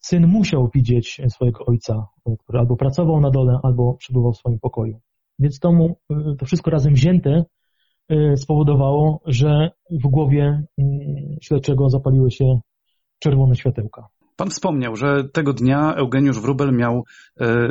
syn 0.00 0.26
musiał 0.26 0.70
widzieć 0.74 1.20
swojego 1.28 1.66
ojca, 1.66 2.06
który 2.38 2.58
albo 2.58 2.76
pracował 2.76 3.20
na 3.20 3.30
dole, 3.30 3.58
albo 3.62 3.94
przebywał 3.94 4.32
w 4.32 4.36
swoim 4.36 4.58
pokoju. 4.58 5.00
Więc 5.38 5.58
to, 5.58 5.72
mu, 5.72 5.96
to 6.38 6.46
wszystko 6.46 6.70
razem 6.70 6.94
wzięte 6.94 7.44
y, 8.12 8.36
spowodowało, 8.36 9.20
że 9.26 9.70
w 9.90 10.08
głowie 10.08 10.42
mm, 10.78 11.36
śledczego 11.42 11.90
zapaliły 11.90 12.30
się 12.30 12.60
czerwone 13.18 13.54
światełka. 13.54 14.08
Pan 14.40 14.50
wspomniał, 14.50 14.96
że 14.96 15.24
tego 15.32 15.52
dnia 15.52 15.94
Eugeniusz 15.94 16.40
Wrubel 16.40 16.72
miał 16.72 16.96
y, 16.96 17.02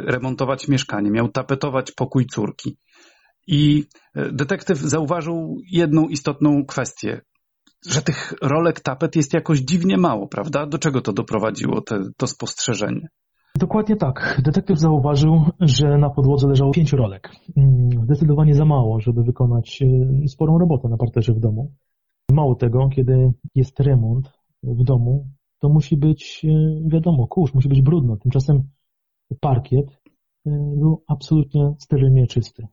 remontować 0.06 0.68
mieszkanie, 0.68 1.12
miał 1.12 1.30
tapetować 1.30 1.92
pokój 1.92 2.26
córki. 2.26 2.78
I 3.48 3.84
y, 4.18 4.32
detektyw 4.32 4.78
zauważył 4.78 5.58
jedną 5.72 6.08
istotną 6.08 6.66
kwestię 6.66 7.22
że 7.88 8.02
tych 8.02 8.34
rolek 8.42 8.80
tapet 8.80 9.16
jest 9.16 9.34
jakoś 9.34 9.60
dziwnie 9.60 9.98
mało, 9.98 10.28
prawda? 10.28 10.66
Do 10.66 10.78
czego 10.78 11.02
to 11.02 11.14
doprowadziło, 11.14 11.82
te, 11.82 12.00
to 12.18 12.28
spostrzeżenie? 12.28 13.08
Dokładnie 13.60 13.96
tak. 13.96 14.42
Detektyw 14.46 14.80
zauważył, 14.80 15.42
że 15.60 15.98
na 15.98 16.10
podłodze 16.10 16.48
leżało 16.48 16.72
pięć 16.72 16.94
rolek. 16.94 17.30
Mm, 17.58 17.90
zdecydowanie 18.04 18.54
za 18.54 18.66
mało, 18.66 19.00
żeby 19.00 19.24
wykonać 19.24 19.80
e, 20.24 20.28
sporą 20.28 20.58
robotę 20.58 20.90
na 20.90 20.98
parterze 20.98 21.34
w 21.34 21.40
domu. 21.40 21.72
Mało 22.32 22.56
tego, 22.56 22.90
kiedy 22.90 23.32
jest 23.56 23.80
remont 23.80 24.30
w 24.64 24.84
domu, 24.84 25.28
to 25.60 25.70
musi 25.70 25.98
być, 25.98 26.46
e, 26.46 26.50
wiadomo, 26.90 27.28
kurz, 27.28 27.54
musi 27.54 27.70
być 27.70 27.82
brudno. 27.82 28.18
Tymczasem 28.18 28.64
parkiet 29.40 30.02
e, 30.46 30.52
był 30.78 31.04
absolutnie 31.08 31.74
sterylnie 31.80 32.28
czysty. 32.28 32.68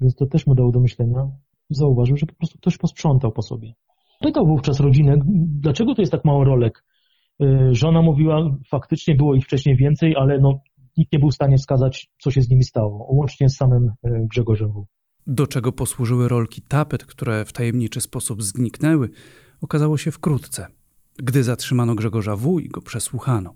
Więc 0.00 0.14
to 0.14 0.26
też 0.26 0.46
mu 0.46 0.54
dało 0.54 0.72
do 0.72 0.80
myślenia. 0.80 1.30
Zauważył, 1.70 2.16
że 2.16 2.26
po 2.26 2.34
prostu 2.34 2.58
ktoś 2.58 2.78
posprzątał 2.78 3.32
po 3.32 3.42
sobie. 3.42 3.74
Pytał 4.20 4.46
wówczas 4.46 4.80
rodzinę, 4.80 5.16
dlaczego 5.46 5.94
to 5.94 6.02
jest 6.02 6.12
tak 6.12 6.24
mało 6.24 6.44
rolek. 6.44 6.84
Y, 7.42 7.74
żona 7.74 8.02
mówiła, 8.02 8.56
faktycznie 8.70 9.14
było 9.14 9.34
ich 9.34 9.44
wcześniej 9.44 9.76
więcej, 9.76 10.16
ale 10.16 10.38
no, 10.38 10.60
nikt 10.96 11.12
nie 11.12 11.18
był 11.18 11.30
w 11.30 11.34
stanie 11.34 11.56
wskazać, 11.56 12.10
co 12.18 12.30
się 12.30 12.42
z 12.42 12.50
nimi 12.50 12.64
stało, 12.64 13.06
łącznie 13.14 13.48
z 13.48 13.56
samym 13.56 13.92
Grzegorzem 14.04 14.72
W. 14.72 14.86
Do 15.26 15.46
czego 15.46 15.72
posłużyły 15.72 16.28
rolki 16.28 16.62
tapet, 16.62 17.04
które 17.04 17.44
w 17.44 17.52
tajemniczy 17.52 18.00
sposób 18.00 18.42
zniknęły, 18.42 19.08
okazało 19.62 19.96
się 19.96 20.10
wkrótce, 20.10 20.66
gdy 21.22 21.44
zatrzymano 21.44 21.94
Grzegorza 21.94 22.36
W. 22.36 22.60
i 22.60 22.68
go 22.68 22.82
przesłuchano. 22.82 23.54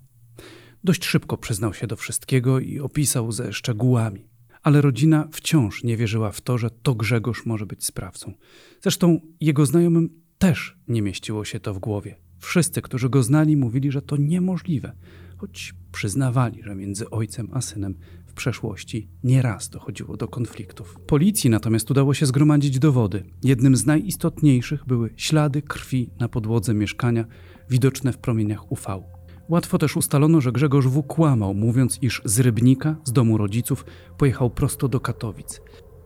Dość 0.83 1.05
szybko 1.05 1.37
przyznał 1.37 1.73
się 1.73 1.87
do 1.87 1.95
wszystkiego 1.95 2.59
i 2.59 2.79
opisał 2.79 3.31
ze 3.31 3.53
szczegółami. 3.53 4.27
Ale 4.63 4.81
rodzina 4.81 5.27
wciąż 5.31 5.83
nie 5.83 5.97
wierzyła 5.97 6.31
w 6.31 6.41
to, 6.41 6.57
że 6.57 6.69
to 6.69 6.95
Grzegorz 6.95 7.45
może 7.45 7.65
być 7.65 7.85
sprawcą. 7.85 8.33
Zresztą 8.81 9.19
jego 9.41 9.65
znajomym 9.65 10.09
też 10.37 10.77
nie 10.87 11.01
mieściło 11.01 11.45
się 11.45 11.59
to 11.59 11.73
w 11.73 11.79
głowie. 11.79 12.15
Wszyscy, 12.39 12.81
którzy 12.81 13.09
go 13.09 13.23
znali, 13.23 13.57
mówili, 13.57 13.91
że 13.91 14.01
to 14.01 14.17
niemożliwe, 14.17 14.95
choć 15.37 15.73
przyznawali, 15.91 16.63
że 16.63 16.75
między 16.75 17.09
ojcem 17.09 17.49
a 17.53 17.61
synem 17.61 17.95
w 18.25 18.33
przeszłości 18.33 19.09
nieraz 19.23 19.69
dochodziło 19.69 20.17
do 20.17 20.27
konfliktów. 20.27 20.97
Policji 21.07 21.49
natomiast 21.49 21.91
udało 21.91 22.13
się 22.13 22.25
zgromadzić 22.25 22.79
dowody. 22.79 23.23
Jednym 23.43 23.75
z 23.75 23.85
najistotniejszych 23.85 24.85
były 24.85 25.09
ślady 25.15 25.61
krwi 25.61 26.09
na 26.19 26.27
podłodze 26.27 26.73
mieszkania, 26.73 27.25
widoczne 27.69 28.13
w 28.13 28.17
promieniach 28.17 28.71
UV. 28.71 29.03
Łatwo 29.49 29.77
też 29.77 29.97
ustalono, 29.97 30.41
że 30.41 30.51
Grzegorz 30.51 30.87
W. 30.87 31.03
kłamał, 31.03 31.53
mówiąc, 31.53 31.99
iż 32.01 32.21
z 32.25 32.39
Rybnika, 32.39 32.95
z 33.03 33.11
domu 33.11 33.37
rodziców, 33.37 33.85
pojechał 34.17 34.49
prosto 34.49 34.87
do 34.87 34.99
Katowic. 34.99 35.61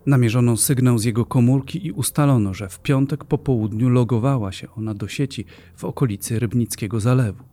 Namierzono 0.06 0.58
sygnał 0.58 0.98
z 0.98 1.04
jego 1.04 1.26
komórki 1.26 1.88
i 1.88 1.92
ustalono, 1.92 2.54
że 2.54 2.70
w 2.70 2.80
piątek 2.80 3.26
po 3.26 3.38
południu 3.38 3.90
logowała 3.90 4.52
się 4.52 4.72
ona 4.72 4.94
do 4.94 5.08
sieci 5.08 5.46
w 5.76 5.86
okolicy 5.86 6.40
Rybnickiego 6.40 7.00
Zalewu. 7.00 7.44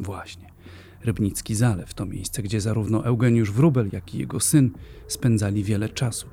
Właśnie, 0.00 0.47
Rybnicki 1.08 1.54
Zalew 1.54 1.94
to 1.94 2.06
miejsce, 2.06 2.42
gdzie 2.42 2.60
zarówno 2.60 3.04
Eugeniusz 3.04 3.52
Wrubel, 3.52 3.88
jak 3.92 4.14
i 4.14 4.18
jego 4.18 4.40
syn 4.40 4.70
spędzali 5.06 5.64
wiele 5.64 5.88
czasu. 5.88 6.26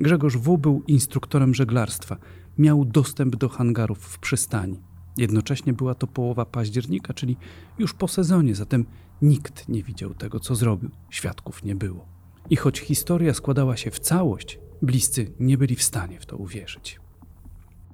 Grzegorz 0.00 0.36
W. 0.36 0.58
był 0.58 0.82
instruktorem 0.86 1.54
żeglarstwa, 1.54 2.16
miał 2.58 2.84
dostęp 2.84 3.36
do 3.36 3.48
hangarów 3.48 3.98
w 3.98 4.18
przystani. 4.18 4.80
Jednocześnie 5.16 5.72
była 5.72 5.94
to 5.94 6.06
połowa 6.06 6.44
października, 6.44 7.14
czyli 7.14 7.36
już 7.78 7.94
po 7.94 8.08
sezonie, 8.08 8.54
zatem 8.54 8.86
nikt 9.22 9.68
nie 9.68 9.82
widział 9.82 10.14
tego, 10.14 10.40
co 10.40 10.54
zrobił. 10.54 10.90
Świadków 11.10 11.64
nie 11.64 11.74
było. 11.74 12.06
I 12.50 12.56
choć 12.56 12.80
historia 12.80 13.34
składała 13.34 13.76
się 13.76 13.90
w 13.90 13.98
całość 13.98 14.58
Bliscy 14.82 15.32
nie 15.40 15.58
byli 15.58 15.76
w 15.76 15.82
stanie 15.82 16.20
w 16.20 16.26
to 16.26 16.36
uwierzyć. 16.36 17.00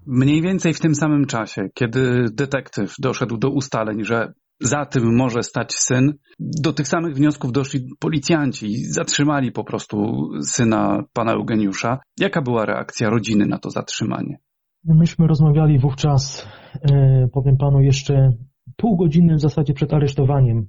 Mniej 0.07 0.43
więcej 0.43 0.75
w 0.75 0.81
tym 0.81 0.95
samym 0.95 1.27
czasie, 1.27 1.69
kiedy 1.75 2.27
detektyw 2.33 2.95
doszedł 2.99 3.37
do 3.37 3.51
ustaleń, 3.51 4.05
że 4.05 4.33
za 4.61 4.87
tym 4.87 5.17
może 5.17 5.43
stać 5.43 5.73
syn, 5.73 6.15
do 6.39 6.73
tych 6.73 6.89
samych 6.89 7.15
wniosków 7.15 7.53
doszli 7.53 7.81
policjanci 7.99 8.67
i 8.67 8.85
zatrzymali 8.85 9.53
po 9.53 9.65
prostu 9.65 10.29
syna 10.43 11.05
pana 11.13 11.33
Eugeniusza. 11.33 11.99
Jaka 12.21 12.43
była 12.43 12.67
reakcja 12.67 13.11
rodziny 13.11 13.47
na 13.47 13.59
to 13.59 13.71
zatrzymanie? 13.71 14.39
Myśmy 14.85 15.27
rozmawiali 15.27 15.79
wówczas, 15.79 16.47
e, 16.93 17.29
powiem 17.33 17.57
panu, 17.57 17.81
jeszcze 17.81 18.33
pół 18.77 18.97
godziny 18.97 19.35
w 19.35 19.41
zasadzie 19.41 19.75
przed 19.75 19.93
aresztowaniem 19.93 20.67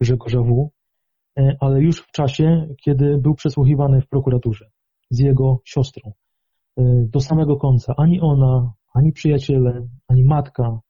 Grzegorza 0.00 0.42
W., 0.42 0.70
e, 1.38 1.56
ale 1.60 1.80
już 1.80 2.00
w 2.00 2.10
czasie, 2.12 2.68
kiedy 2.84 3.18
był 3.18 3.34
przesłuchiwany 3.34 4.00
w 4.00 4.08
prokuraturze 4.08 4.66
z 5.10 5.18
jego 5.18 5.60
siostrą. 5.64 6.12
Y, 6.78 7.08
do 7.10 7.20
samego 7.20 7.56
końca 7.56 7.94
ani 7.96 8.20
ona, 8.20 8.72
ani 8.94 9.12
przyjaciele, 9.12 9.88
ani 10.08 10.24
matka 10.24 10.80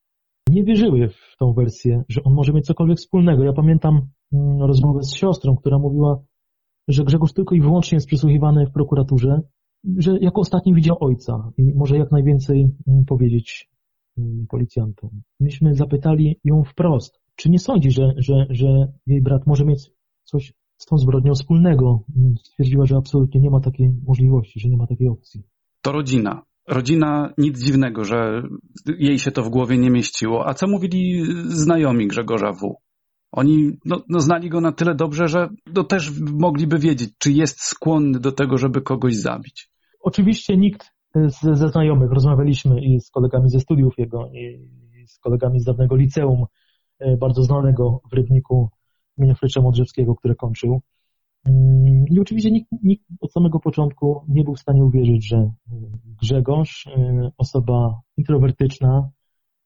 nie 0.48 0.64
wierzyły 0.64 1.08
w 1.08 1.36
tą 1.38 1.52
wersję, 1.52 2.04
że 2.08 2.22
on 2.24 2.34
może 2.34 2.52
mieć 2.52 2.66
cokolwiek 2.66 2.98
wspólnego. 2.98 3.44
Ja 3.44 3.52
pamiętam 3.52 4.08
mm, 4.32 4.62
rozmowę 4.62 5.02
z 5.02 5.14
siostrą, 5.14 5.56
która 5.56 5.78
mówiła, 5.78 6.22
że 6.88 7.04
Grzegorz 7.04 7.32
tylko 7.32 7.54
i 7.54 7.60
wyłącznie 7.60 7.96
jest 7.96 8.06
przysłuchiwany 8.06 8.66
w 8.66 8.72
prokuraturze, 8.72 9.40
że 9.98 10.18
jako 10.20 10.40
ostatni 10.40 10.74
widział 10.74 10.96
ojca 11.00 11.52
i 11.58 11.74
może 11.74 11.96
jak 11.96 12.12
najwięcej 12.12 12.70
mm, 12.88 13.04
powiedzieć 13.04 13.70
mm, 14.18 14.46
policjantom. 14.50 15.10
Myśmy 15.40 15.74
zapytali 15.74 16.40
ją 16.44 16.64
wprost, 16.64 17.20
czy 17.36 17.50
nie 17.50 17.58
sądzi, 17.58 17.90
że, 17.90 18.14
że, 18.16 18.46
że 18.50 18.92
jej 19.06 19.22
brat 19.22 19.46
może 19.46 19.64
mieć 19.64 19.90
coś 20.24 20.52
z 20.76 20.86
tą 20.86 20.98
zbrodnią 20.98 21.34
wspólnego. 21.34 22.04
Stwierdziła, 22.42 22.86
że 22.86 22.96
absolutnie 22.96 23.40
nie 23.40 23.50
ma 23.50 23.60
takiej 23.60 23.96
możliwości, 24.06 24.60
że 24.60 24.68
nie 24.68 24.76
ma 24.76 24.86
takiej 24.86 25.08
opcji. 25.08 25.42
To 25.82 25.92
rodzina. 25.92 26.42
Rodzina, 26.68 27.32
nic 27.38 27.64
dziwnego, 27.64 28.04
że 28.04 28.42
jej 28.98 29.18
się 29.18 29.30
to 29.30 29.42
w 29.42 29.48
głowie 29.48 29.78
nie 29.78 29.90
mieściło. 29.90 30.48
A 30.48 30.54
co 30.54 30.66
mówili 30.66 31.24
znajomi 31.44 32.06
Grzegorza 32.06 32.52
W? 32.52 32.76
Oni 33.32 33.78
no, 33.84 34.02
no 34.08 34.20
znali 34.20 34.48
go 34.50 34.60
na 34.60 34.72
tyle 34.72 34.94
dobrze, 34.94 35.28
że 35.28 35.48
no, 35.74 35.84
też 35.84 36.20
mogliby 36.20 36.78
wiedzieć, 36.78 37.10
czy 37.18 37.32
jest 37.32 37.60
skłonny 37.60 38.20
do 38.20 38.32
tego, 38.32 38.58
żeby 38.58 38.82
kogoś 38.82 39.16
zabić. 39.16 39.70
Oczywiście 40.00 40.56
nikt 40.56 40.94
z, 41.14 41.40
ze 41.58 41.68
znajomych, 41.68 42.10
rozmawialiśmy 42.10 42.80
i 42.80 43.00
z 43.00 43.10
kolegami 43.10 43.50
ze 43.50 43.60
studiów 43.60 43.94
jego, 43.98 44.30
i 44.32 44.58
z 45.06 45.18
kolegami 45.18 45.60
z 45.60 45.64
dawnego 45.64 45.96
liceum, 45.96 46.44
e, 46.98 47.16
bardzo 47.16 47.42
znanego 47.42 48.00
w 48.10 48.12
Rybniku, 48.12 48.68
imienia 49.18 49.34
Frycza 49.34 49.60
Modrzewskiego, 49.60 50.14
które 50.14 50.34
kończył. 50.34 50.80
I 52.10 52.20
oczywiście 52.20 52.50
nikt, 52.50 52.68
nikt 52.82 53.04
od 53.20 53.32
samego 53.32 53.60
początku 53.60 54.24
nie 54.28 54.44
był 54.44 54.54
w 54.54 54.60
stanie 54.60 54.84
uwierzyć, 54.84 55.28
że 55.28 55.50
Grzegorz, 56.22 56.86
y, 56.86 57.30
osoba 57.38 58.00
introwertyczna, 58.16 59.10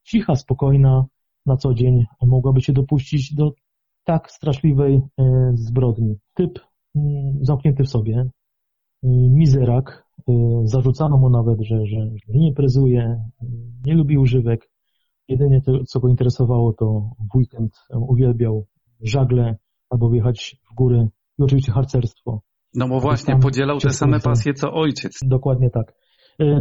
cicha, 0.04 0.34
spokojna 0.34 1.06
na 1.46 1.56
co 1.56 1.74
dzień, 1.74 2.06
mogłaby 2.22 2.60
się 2.60 2.72
dopuścić 2.72 3.34
do 3.34 3.52
tak 4.04 4.30
straszliwej 4.30 4.96
y, 4.96 5.02
zbrodni. 5.54 6.16
Typ 6.34 6.58
zamknięty 7.40 7.84
w 7.84 7.88
sobie, 7.88 8.30
mizerak, 9.30 10.08
Zarzucano 10.64 11.16
mu 11.16 11.30
nawet, 11.30 11.62
że, 11.62 11.86
że 11.86 12.10
nie 12.28 12.48
imprezuje, 12.48 13.24
nie 13.86 13.94
lubi 13.94 14.18
używek. 14.18 14.70
Jedynie 15.28 15.60
to, 15.60 15.84
co 15.84 16.00
go 16.00 16.08
interesowało, 16.08 16.72
to 16.72 17.10
w 17.32 17.36
weekend 17.36 17.72
uwielbiał 18.08 18.66
żagle 19.00 19.56
albo 19.90 20.10
wjechać 20.10 20.60
w 20.70 20.74
góry 20.74 21.08
i 21.38 21.42
oczywiście 21.42 21.72
harcerstwo. 21.72 22.40
No 22.74 22.88
bo 22.88 23.00
właśnie, 23.00 23.36
podzielał 23.36 23.78
te 23.78 23.90
same 23.90 24.20
pasje 24.20 24.54
co 24.54 24.72
ojciec. 24.72 25.18
Dokładnie 25.24 25.70
tak. 25.70 25.94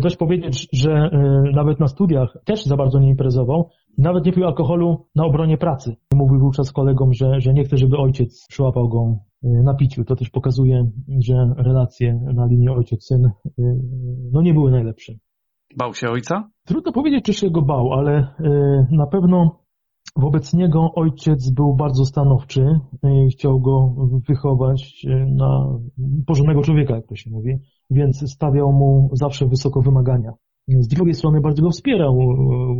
Dość 0.02 0.18
powiedzieć, 0.18 0.68
że 0.74 1.10
nawet 1.54 1.80
na 1.80 1.88
studiach 1.88 2.38
też 2.46 2.66
za 2.66 2.78
bardzo 2.78 3.00
nie 3.00 3.10
imprezował, 3.10 3.70
nawet 3.98 4.26
nie 4.26 4.34
pił 4.34 4.46
alkoholu 4.46 5.06
na 5.16 5.26
obronie 5.26 5.58
pracy. 5.58 5.96
Mówił 6.16 6.40
wówczas 6.40 6.72
kolegom, 6.72 7.14
że, 7.14 7.42
że 7.42 7.54
nie 7.54 7.64
chce, 7.64 7.78
żeby 7.78 7.98
ojciec 7.98 8.48
przyłapał 8.50 8.90
go 8.90 9.16
na 9.44 9.74
piciu. 9.74 10.04
To 10.04 10.16
też 10.16 10.30
pokazuje, 10.30 10.92
że 11.20 11.54
relacje 11.58 12.20
na 12.34 12.46
linii 12.46 12.70
ojciec-syn 12.70 13.30
no 14.32 14.42
nie 14.42 14.54
były 14.54 14.72
najlepsze. 14.72 15.14
Bał 15.78 15.94
się 15.94 16.10
ojca? 16.10 16.50
Trudno 16.66 16.92
powiedzieć, 16.92 17.26
czy 17.26 17.34
się 17.34 17.50
go 17.50 17.62
bał, 17.62 17.94
ale 17.94 18.28
na 18.92 19.08
pewno 19.08 19.60
wobec 20.18 20.54
niego 20.54 20.94
ojciec 20.96 21.50
był 21.50 21.76
bardzo 21.76 22.06
stanowczy 22.06 22.80
i 23.04 23.30
chciał 23.30 23.60
go 23.60 23.96
wychować 24.30 25.06
na 25.28 25.80
porządnego 26.28 26.62
człowieka, 26.62 26.96
jak 26.96 27.08
to 27.08 27.16
się 27.16 27.30
mówi, 27.30 27.58
więc 27.90 28.32
stawiał 28.32 28.72
mu 28.72 29.10
zawsze 29.14 29.48
wysoko 29.48 29.82
wymagania. 29.82 30.34
Z 30.68 30.88
drugiej 30.88 31.14
strony 31.14 31.42
bardzo 31.42 31.64
go 31.64 31.70
wspierał. 31.70 32.20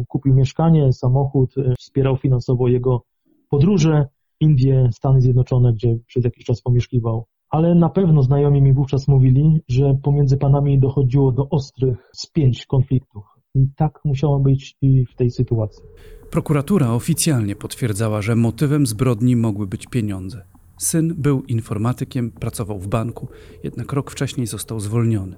Kupił 0.08 0.36
mieszkanie, 0.36 0.94
samochód, 0.94 1.56
wspierał 1.80 2.18
finansowo 2.18 2.68
jego 2.68 3.02
podróże, 3.50 4.08
Indie, 4.40 4.90
Stany 4.92 5.22
Zjednoczone, 5.22 5.74
gdzie 5.74 5.98
przez 6.08 6.24
jakiś 6.24 6.46
czas 6.46 6.62
pomieszkiwał. 6.62 7.26
Ale 7.50 7.76
na 7.76 7.90
pewno 7.90 8.22
znajomi 8.22 8.62
mi 8.62 8.74
wówczas 8.74 9.08
mówili, 9.08 9.62
że 9.68 9.98
pomiędzy 10.04 10.38
panami 10.38 10.80
dochodziło 10.80 11.32
do 11.32 11.50
ostrych 11.50 12.10
spięć, 12.14 12.66
konfliktów. 12.66 13.37
I 13.58 13.68
tak 13.76 14.00
musiało 14.06 14.40
być 14.40 14.78
w 15.12 15.16
tej 15.16 15.32
sytuacji. 15.32 15.84
Prokuratura 16.30 16.92
oficjalnie 16.92 17.56
potwierdzała, 17.56 18.22
że 18.22 18.36
motywem 18.36 18.88
zbrodni 18.88 19.36
mogły 19.36 19.68
być 19.68 19.88
pieniądze. 19.88 20.46
Syn 20.78 21.16
był 21.18 21.42
informatykiem, 21.42 22.32
pracował 22.32 22.80
w 22.80 22.88
banku, 22.88 23.28
jednak 23.64 23.94
rok 23.94 24.12
wcześniej 24.12 24.48
został 24.48 24.80
zwolniony. 24.80 25.36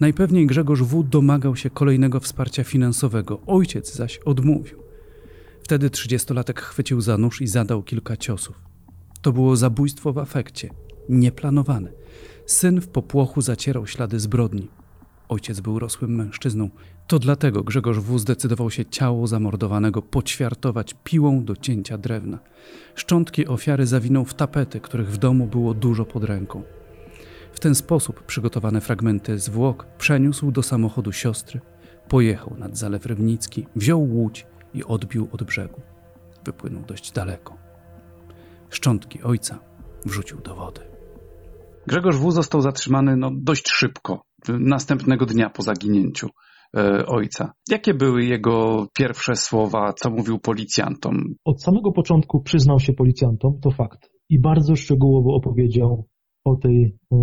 Najpewniej 0.00 0.46
Grzegorz 0.46 0.82
W. 0.82 1.02
domagał 1.02 1.56
się 1.56 1.70
kolejnego 1.70 2.20
wsparcia 2.20 2.64
finansowego, 2.64 3.40
ojciec 3.46 3.94
zaś 3.94 4.18
odmówił. 4.18 4.78
Wtedy 5.62 5.90
trzydziestolatek 5.90 6.60
chwycił 6.60 7.00
za 7.00 7.18
nóż 7.18 7.42
i 7.42 7.46
zadał 7.46 7.82
kilka 7.82 8.16
ciosów. 8.16 8.60
To 9.22 9.32
było 9.32 9.56
zabójstwo 9.56 10.12
w 10.12 10.18
afekcie, 10.18 10.70
nieplanowane. 11.08 11.92
Syn 12.46 12.80
w 12.80 12.88
popłochu 12.88 13.40
zacierał 13.40 13.86
ślady 13.86 14.20
zbrodni. 14.20 14.68
Ojciec 15.28 15.60
był 15.60 15.78
rosłym 15.78 16.14
mężczyzną. 16.14 16.70
To 17.06 17.18
dlatego 17.18 17.62
Grzegorz 17.62 17.98
W. 17.98 18.18
zdecydował 18.18 18.70
się 18.70 18.84
ciało 18.84 19.26
zamordowanego 19.26 20.02
poćwiartować 20.02 20.94
piłą 21.04 21.44
do 21.44 21.56
cięcia 21.56 21.98
drewna. 21.98 22.38
Szczątki 22.94 23.46
ofiary 23.46 23.86
zawinął 23.86 24.24
w 24.24 24.34
tapety, 24.34 24.80
których 24.80 25.12
w 25.12 25.16
domu 25.16 25.46
było 25.46 25.74
dużo 25.74 26.04
pod 26.04 26.24
ręką. 26.24 26.62
W 27.52 27.60
ten 27.60 27.74
sposób 27.74 28.22
przygotowane 28.22 28.80
fragmenty 28.80 29.38
zwłok 29.38 29.86
przeniósł 29.98 30.50
do 30.50 30.62
samochodu 30.62 31.12
siostry, 31.12 31.60
pojechał 32.08 32.56
nad 32.58 32.78
Zalew 32.78 33.06
Rybnicki, 33.06 33.66
wziął 33.76 34.02
łódź 34.02 34.46
i 34.74 34.84
odbił 34.84 35.28
od 35.32 35.42
brzegu. 35.42 35.80
Wypłynął 36.44 36.82
dość 36.82 37.12
daleko. 37.12 37.56
Szczątki 38.70 39.22
ojca 39.22 39.58
wrzucił 40.04 40.40
do 40.40 40.54
wody. 40.54 40.80
Grzegorz 41.86 42.16
W. 42.16 42.32
został 42.32 42.62
zatrzymany 42.62 43.16
no, 43.16 43.30
dość 43.34 43.68
szybko, 43.70 44.24
następnego 44.48 45.26
dnia 45.26 45.50
po 45.50 45.62
zaginięciu 45.62 46.30
ojca. 47.06 47.52
Jakie 47.70 47.94
były 47.94 48.24
jego 48.24 48.86
pierwsze 48.98 49.36
słowa, 49.36 49.92
co 49.92 50.10
mówił 50.10 50.38
policjantom? 50.38 51.34
Od 51.44 51.62
samego 51.62 51.92
początku 51.92 52.40
przyznał 52.40 52.80
się 52.80 52.92
policjantom, 52.92 53.60
to 53.60 53.70
fakt. 53.70 54.10
I 54.28 54.40
bardzo 54.40 54.76
szczegółowo 54.76 55.34
opowiedział 55.34 56.06
o 56.44 56.56
tej 56.56 56.84
y, 56.84 57.16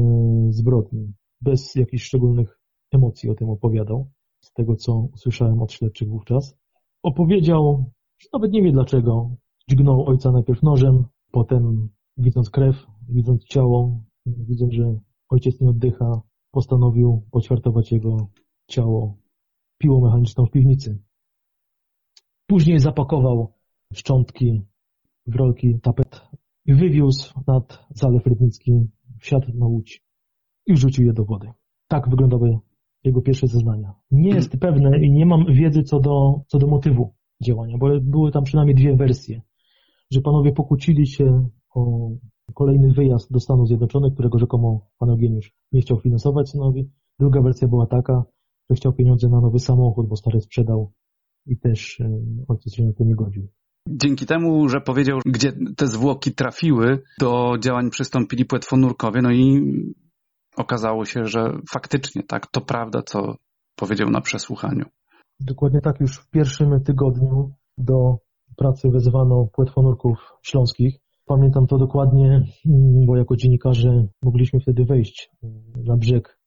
zbrodni. 0.49 1.13
Bez 1.41 1.75
jakichś 1.75 2.03
szczególnych 2.03 2.59
emocji 2.91 3.29
o 3.29 3.35
tym 3.35 3.49
opowiadał, 3.49 4.09
z 4.41 4.53
tego 4.53 4.75
co 4.75 5.07
usłyszałem 5.13 5.61
od 5.61 5.71
śledczych 5.71 6.09
wówczas. 6.09 6.57
Opowiedział, 7.03 7.91
że 8.19 8.27
nawet 8.33 8.51
nie 8.51 8.61
wie 8.61 8.71
dlaczego, 8.71 9.35
dźgnął 9.69 10.05
ojca 10.07 10.31
najpierw 10.31 10.63
nożem, 10.63 11.03
potem 11.31 11.89
widząc 12.17 12.49
krew, 12.49 12.75
widząc 13.09 13.45
ciało, 13.45 13.99
widząc, 14.25 14.73
że 14.73 14.99
ojciec 15.29 15.61
nie 15.61 15.69
oddycha, 15.69 16.21
postanowił 16.51 17.21
poćwiartować 17.31 17.91
jego 17.91 18.27
ciało 18.67 19.17
piłą 19.83 20.01
mechaniczną 20.01 20.45
w 20.45 20.51
piwnicy. 20.51 20.99
Później 22.47 22.79
zapakował 22.79 23.53
szczątki 23.93 24.61
w 25.27 25.35
rolki 25.35 25.79
tapet 25.81 26.21
i 26.65 26.73
wywiózł 26.73 27.33
nad 27.47 27.85
Zalew 27.89 28.25
Rybnicki, 28.25 28.87
wsiadł 29.19 29.47
na 29.53 29.65
łódź 29.65 30.03
i 30.67 30.73
wrzucił 30.73 31.05
je 31.05 31.13
do 31.13 31.25
wody. 31.25 31.51
Tak 31.87 32.09
wyglądały 32.09 32.59
jego 33.03 33.21
pierwsze 33.21 33.47
zeznania. 33.47 33.93
Nie 34.11 34.29
jest 34.29 34.57
pewne 34.65 34.99
i 34.99 35.11
nie 35.11 35.25
mam 35.25 35.45
wiedzy 35.53 35.83
co 35.83 35.99
do, 35.99 36.41
co 36.47 36.57
do 36.59 36.67
motywu 36.67 37.13
działania, 37.41 37.77
bo 37.77 37.99
były 38.01 38.31
tam 38.31 38.43
przynajmniej 38.43 38.75
dwie 38.75 38.95
wersje, 38.95 39.41
że 40.11 40.21
panowie 40.21 40.51
pokłócili 40.51 41.07
się 41.07 41.49
o 41.75 42.09
kolejny 42.53 42.93
wyjazd 42.93 43.31
do 43.31 43.39
Stanów 43.39 43.67
Zjednoczonych, 43.67 44.13
którego 44.13 44.39
rzekomo 44.39 44.87
pan 44.99 45.09
Eugeniusz 45.09 45.53
nie 45.71 45.81
chciał 45.81 45.99
finansować 45.99 46.49
synowi. 46.49 46.89
Druga 47.19 47.41
wersja 47.41 47.67
była 47.67 47.87
taka, 47.87 48.23
że 48.69 48.75
chciał 48.75 48.93
pieniądze 48.93 49.29
na 49.29 49.41
nowy 49.41 49.59
samochód, 49.59 50.07
bo 50.07 50.15
stary 50.15 50.41
sprzedał 50.41 50.91
i 51.45 51.57
też 51.57 51.99
e, 51.99 52.19
ojciec 52.47 52.73
się 52.73 52.83
na 52.83 52.93
to 52.93 53.03
nie 53.03 53.15
godził. 53.15 53.47
Dzięki 53.89 54.25
temu, 54.25 54.69
że 54.69 54.81
powiedział, 54.81 55.19
gdzie 55.25 55.51
te 55.77 55.87
zwłoki 55.87 56.31
trafiły, 56.31 57.03
do 57.19 57.57
działań 57.59 57.89
przystąpili 57.89 58.45
płetwonurkowie, 58.45 59.21
no 59.21 59.31
i 59.31 59.61
okazało 60.57 61.05
się, 61.05 61.25
że 61.25 61.59
faktycznie 61.69 62.23
tak, 62.23 62.47
to 62.47 62.61
prawda, 62.61 63.01
co 63.01 63.35
powiedział 63.75 64.09
na 64.09 64.21
przesłuchaniu. 64.21 64.85
Dokładnie 65.39 65.81
tak, 65.81 65.99
już 65.99 66.17
w 66.17 66.29
pierwszym 66.29 66.83
tygodniu 66.83 67.51
do 67.77 68.17
pracy 68.57 68.89
wezwano 68.89 69.47
płetwonurków 69.53 70.17
śląskich. 70.41 70.99
Pamiętam 71.25 71.67
to 71.67 71.77
dokładnie, 71.77 72.43
bo 73.07 73.17
jako 73.17 73.35
dziennikarze 73.35 74.07
mogliśmy 74.23 74.59
wtedy 74.59 74.85
wejść 74.85 75.29
na 75.75 75.97
brzeg 75.97 76.37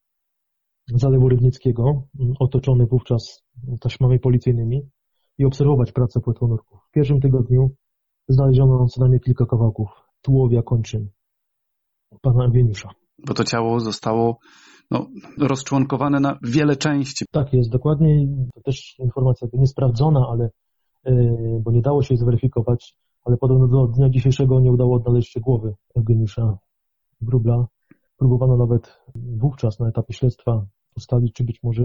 Zalewu 0.94 1.29
Rybnickiego, 1.29 2.03
otoczony 2.38 2.87
wówczas 2.87 3.44
taśmami 3.81 4.18
policyjnymi 4.18 4.88
i 5.38 5.44
obserwować 5.44 5.92
pracę 5.92 6.20
płetwonurków. 6.20 6.81
W 6.88 6.90
pierwszym 6.90 7.20
tygodniu 7.20 7.70
znaleziono 8.29 8.87
co 8.87 9.01
najmniej 9.01 9.20
kilka 9.20 9.46
kawałków 9.46 9.88
tułowia 10.22 10.62
kończyn 10.62 11.09
pana 12.22 12.44
Eugeniusza. 12.44 12.90
Bo 13.27 13.35
to 13.35 13.44
ciało 13.44 13.81
zostało 13.81 14.38
no, 14.90 15.07
rozczłonkowane 15.38 16.20
na 16.20 16.38
wiele 16.42 16.77
części. 16.77 17.25
Tak 17.31 17.53
jest, 17.53 17.70
dokładnie. 17.70 18.27
To 18.55 18.61
też 18.61 18.99
informacja 18.99 19.49
niesprawdzona, 19.53 20.27
ale 20.31 20.51
yy, 21.05 21.61
bo 21.64 21.72
nie 21.72 21.83
dało 21.83 22.03
się 22.03 22.14
jej 22.14 22.18
zweryfikować, 22.18 22.96
ale 23.25 23.37
podobno 23.37 23.68
do 23.68 23.87
dnia 23.87 24.09
dzisiejszego 24.11 24.61
nie 24.61 24.72
udało 24.72 24.96
odnaleźć 24.96 25.33
się 25.33 25.40
głowy 25.40 25.75
Eugeniusza 25.96 26.59
Grubla. 27.20 27.66
Próbowano 28.16 28.57
nawet 28.57 28.99
wówczas 29.14 29.81
na 29.81 29.88
etapie 29.88 30.14
śledztwa 30.14 30.66
ustalić, 30.97 31.33
czy 31.33 31.45
być 31.45 31.63
może 31.63 31.83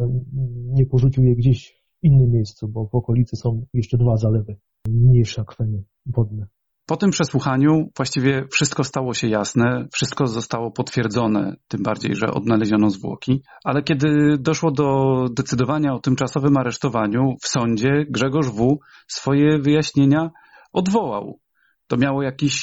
nie 0.73 0.85
porzucił 0.85 1.23
je 1.23 1.35
gdzieś 1.35 1.71
w 2.01 2.05
innym 2.05 2.31
miejscu, 2.31 2.67
bo 2.67 2.85
w 2.85 2.95
okolicy 2.95 3.35
są 3.35 3.65
jeszcze 3.73 3.97
dwa 3.97 4.17
zalewy, 4.17 4.57
mniejsze 4.87 5.41
akweny 5.41 5.83
wodne. 6.05 6.47
Po 6.85 6.97
tym 6.97 7.11
przesłuchaniu 7.11 7.89
właściwie 7.97 8.47
wszystko 8.51 8.83
stało 8.83 9.13
się 9.13 9.27
jasne, 9.27 9.87
wszystko 9.93 10.27
zostało 10.27 10.71
potwierdzone, 10.71 11.55
tym 11.67 11.83
bardziej, 11.83 12.15
że 12.15 12.27
odnaleziono 12.27 12.89
zwłoki. 12.89 13.43
Ale 13.63 13.83
kiedy 13.83 14.37
doszło 14.39 14.71
do 14.71 15.15
decydowania 15.29 15.93
o 15.93 15.99
tymczasowym 15.99 16.57
aresztowaniu 16.57 17.35
w 17.41 17.47
sądzie, 17.47 18.05
Grzegorz 18.09 18.47
W. 18.47 18.79
swoje 19.07 19.59
wyjaśnienia 19.59 20.29
odwołał. 20.73 21.39
To 21.87 21.97
miało 21.97 22.23
jakiś 22.23 22.53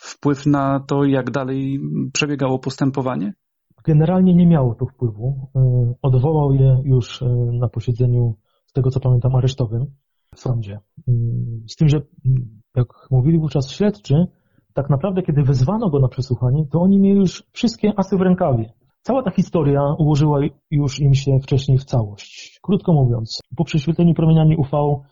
wpływ 0.00 0.46
na 0.46 0.80
to, 0.80 1.04
jak 1.04 1.30
dalej 1.30 1.80
przebiegało 2.12 2.58
postępowanie? 2.58 3.34
Generalnie 3.84 4.34
nie 4.34 4.46
miało 4.46 4.74
to 4.74 4.86
wpływu. 4.86 5.48
E, 5.56 5.94
odwołał 6.02 6.52
je 6.54 6.82
już 6.84 7.22
e, 7.22 7.26
na 7.52 7.68
posiedzeniu, 7.68 8.34
z 8.66 8.72
tego 8.72 8.90
co 8.90 9.00
pamiętam, 9.00 9.34
aresztowym 9.34 9.86
w 10.34 10.40
sądzie. 10.40 10.80
Mm, 11.08 11.64
z 11.68 11.76
tym, 11.76 11.88
że 11.88 11.96
mm, 12.26 12.60
jak 12.76 12.86
mówili 13.10 13.38
wówczas 13.38 13.70
śledczy, 13.70 14.26
tak 14.74 14.90
naprawdę 14.90 15.22
kiedy 15.22 15.42
wezwano 15.42 15.90
go 15.90 15.98
na 15.98 16.08
przesłuchanie, 16.08 16.66
to 16.66 16.80
oni 16.80 17.00
mieli 17.00 17.18
już 17.18 17.44
wszystkie 17.52 17.92
asy 17.96 18.16
w 18.16 18.20
rękawie. 18.20 18.72
Cała 19.02 19.22
ta 19.22 19.30
historia 19.30 19.80
ułożyła 19.98 20.40
już 20.70 21.00
im 21.00 21.14
się 21.14 21.38
wcześniej 21.42 21.78
w 21.78 21.84
całość. 21.84 22.58
Krótko 22.62 22.92
mówiąc, 22.92 23.40
po 23.56 23.64
prześwietleniu 23.64 24.14
promieniami 24.14 24.56
UV 24.56 25.02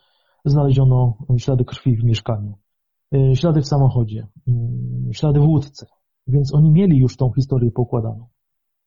znaleziono 0.44 1.14
ślady 1.38 1.64
krwi 1.64 1.96
w 1.96 2.04
mieszkaniu, 2.04 2.54
e, 3.14 3.36
ślady 3.36 3.60
w 3.60 3.66
samochodzie, 3.66 4.26
mm, 4.48 5.12
ślady 5.12 5.40
w 5.40 5.44
łódce, 5.44 5.86
więc 6.26 6.54
oni 6.54 6.70
mieli 6.70 6.98
już 6.98 7.16
tą 7.16 7.32
historię 7.32 7.70
poukładaną. 7.70 8.26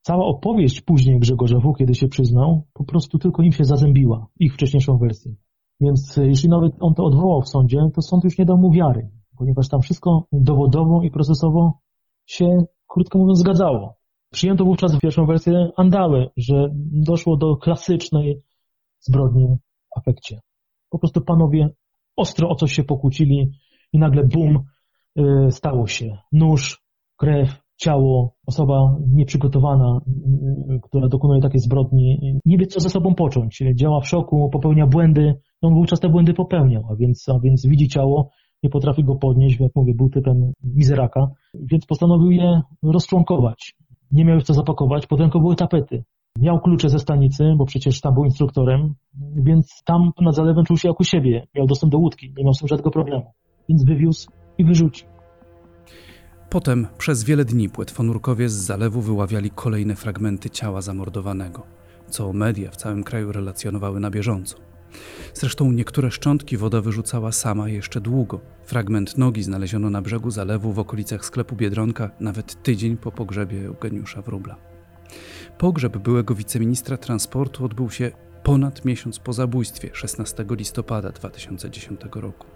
Cała 0.03 0.25
opowieść 0.25 0.81
później 0.81 1.19
Grzegorza 1.19 1.59
W., 1.59 1.73
kiedy 1.73 1.95
się 1.95 2.07
przyznał, 2.07 2.63
po 2.73 2.83
prostu 2.83 3.19
tylko 3.19 3.43
im 3.43 3.51
się 3.51 3.63
zazębiła, 3.63 4.27
ich 4.39 4.53
wcześniejszą 4.53 4.97
wersję. 4.97 5.35
Więc 5.81 6.17
e, 6.17 6.27
jeśli 6.27 6.49
nawet 6.49 6.73
on 6.79 6.93
to 6.93 7.03
odwołał 7.03 7.41
w 7.41 7.49
sądzie, 7.49 7.77
to 7.93 8.01
sąd 8.01 8.23
już 8.23 8.37
nie 8.37 8.45
dał 8.45 8.57
mu 8.57 8.71
wiary, 8.71 9.09
ponieważ 9.37 9.69
tam 9.69 9.81
wszystko 9.81 10.27
dowodowo 10.31 11.03
i 11.03 11.11
procesowo 11.11 11.79
się, 12.25 12.65
krótko 12.87 13.19
mówiąc, 13.19 13.39
zgadzało. 13.39 13.95
Przyjęto 14.31 14.65
wówczas 14.65 14.99
pierwszą 14.99 15.25
wersję 15.25 15.69
Andały, 15.77 16.29
że 16.37 16.69
doszło 16.91 17.37
do 17.37 17.57
klasycznej 17.57 18.41
zbrodni 18.99 19.47
w 19.47 19.99
afekcie. 19.99 20.41
Po 20.89 20.99
prostu 20.99 21.21
panowie 21.21 21.69
ostro 22.15 22.49
o 22.49 22.55
coś 22.55 22.73
się 22.73 22.83
pokłócili 22.83 23.51
i 23.93 23.99
nagle 23.99 24.23
bum, 24.23 24.63
y, 25.19 25.51
stało 25.51 25.87
się. 25.87 26.17
Nóż, 26.31 26.83
krew, 27.17 27.62
ciało, 27.77 28.33
osoba 28.47 28.97
nieprzygotowana, 29.11 30.01
która 30.81 31.07
dokonuje 31.07 31.41
takiej 31.41 31.59
zbrodni, 31.59 32.39
nie 32.45 32.57
wie 32.57 32.67
co 32.67 32.79
ze 32.79 32.89
sobą 32.89 33.15
począć. 33.15 33.63
Działa 33.75 33.99
w 33.99 34.07
szoku, 34.07 34.49
popełnia 34.49 34.87
błędy, 34.87 35.35
no 35.61 35.69
on 35.69 35.75
wówczas 35.75 35.99
te 35.99 36.09
błędy 36.09 36.33
popełniał, 36.33 36.83
a 36.91 36.95
więc, 36.95 37.29
a 37.29 37.39
więc 37.39 37.65
widzi 37.65 37.87
ciało, 37.87 38.29
nie 38.63 38.69
potrafi 38.69 39.03
go 39.03 39.15
podnieść, 39.15 39.59
jak 39.59 39.71
mówię, 39.75 39.93
był 39.95 40.09
typem 40.09 40.53
mizeraka, 40.63 41.27
więc 41.53 41.85
postanowił 41.85 42.31
je 42.31 42.61
rozczłonkować. 42.83 43.75
Nie 44.11 44.25
miał 44.25 44.35
już 44.35 44.43
co 44.43 44.53
zapakować, 44.53 45.07
potem 45.07 45.29
były 45.29 45.55
tapety. 45.55 46.03
Miał 46.39 46.59
klucze 46.59 46.89
ze 46.89 46.99
stanicy, 46.99 47.53
bo 47.57 47.65
przecież 47.65 48.01
tam 48.01 48.13
był 48.13 48.25
instruktorem, 48.25 48.93
więc 49.35 49.83
tam 49.85 50.11
nad 50.21 50.35
zalewem 50.35 50.65
czuł 50.65 50.77
się 50.77 50.87
jak 50.87 50.99
u 50.99 51.03
siebie. 51.03 51.47
Miał 51.55 51.67
dostęp 51.67 51.91
do 51.91 51.97
łódki, 51.97 52.33
nie 52.37 52.43
miał 52.43 52.53
z 52.53 52.59
tym 52.59 52.67
żadnego 52.67 52.91
problemu. 52.91 53.25
Więc 53.69 53.85
wywiózł 53.85 54.31
i 54.57 54.65
wyrzucił. 54.65 55.12
Potem 56.53 56.87
przez 56.97 57.23
wiele 57.23 57.45
dni 57.45 57.69
płetwonurkowie 57.69 58.49
z 58.49 58.53
zalewu 58.53 59.01
wyławiali 59.01 59.51
kolejne 59.51 59.95
fragmenty 59.95 60.49
ciała 60.49 60.81
zamordowanego, 60.81 61.63
co 62.09 62.33
media 62.33 62.71
w 62.71 62.75
całym 62.75 63.03
kraju 63.03 63.31
relacjonowały 63.31 63.99
na 63.99 64.11
bieżąco. 64.11 64.57
Zresztą 65.33 65.71
niektóre 65.71 66.11
szczątki 66.11 66.57
woda 66.57 66.81
wyrzucała 66.81 67.31
sama 67.31 67.69
jeszcze 67.69 68.01
długo. 68.01 68.41
Fragment 68.65 69.17
nogi 69.17 69.43
znaleziono 69.43 69.89
na 69.89 70.01
brzegu 70.01 70.31
zalewu 70.31 70.73
w 70.73 70.79
okolicach 70.79 71.25
sklepu 71.25 71.55
Biedronka 71.55 72.11
nawet 72.19 72.63
tydzień 72.63 72.97
po 72.97 73.11
pogrzebie 73.11 73.65
Eugeniusza 73.67 74.21
Wróbla. 74.21 74.55
Pogrzeb 75.57 75.97
byłego 75.97 76.35
wiceministra 76.35 76.97
transportu 76.97 77.65
odbył 77.65 77.89
się 77.89 78.11
ponad 78.43 78.85
miesiąc 78.85 79.19
po 79.19 79.33
zabójstwie 79.33 79.89
16 79.93 80.45
listopada 80.49 81.11
2010 81.11 82.01
roku. 82.15 82.52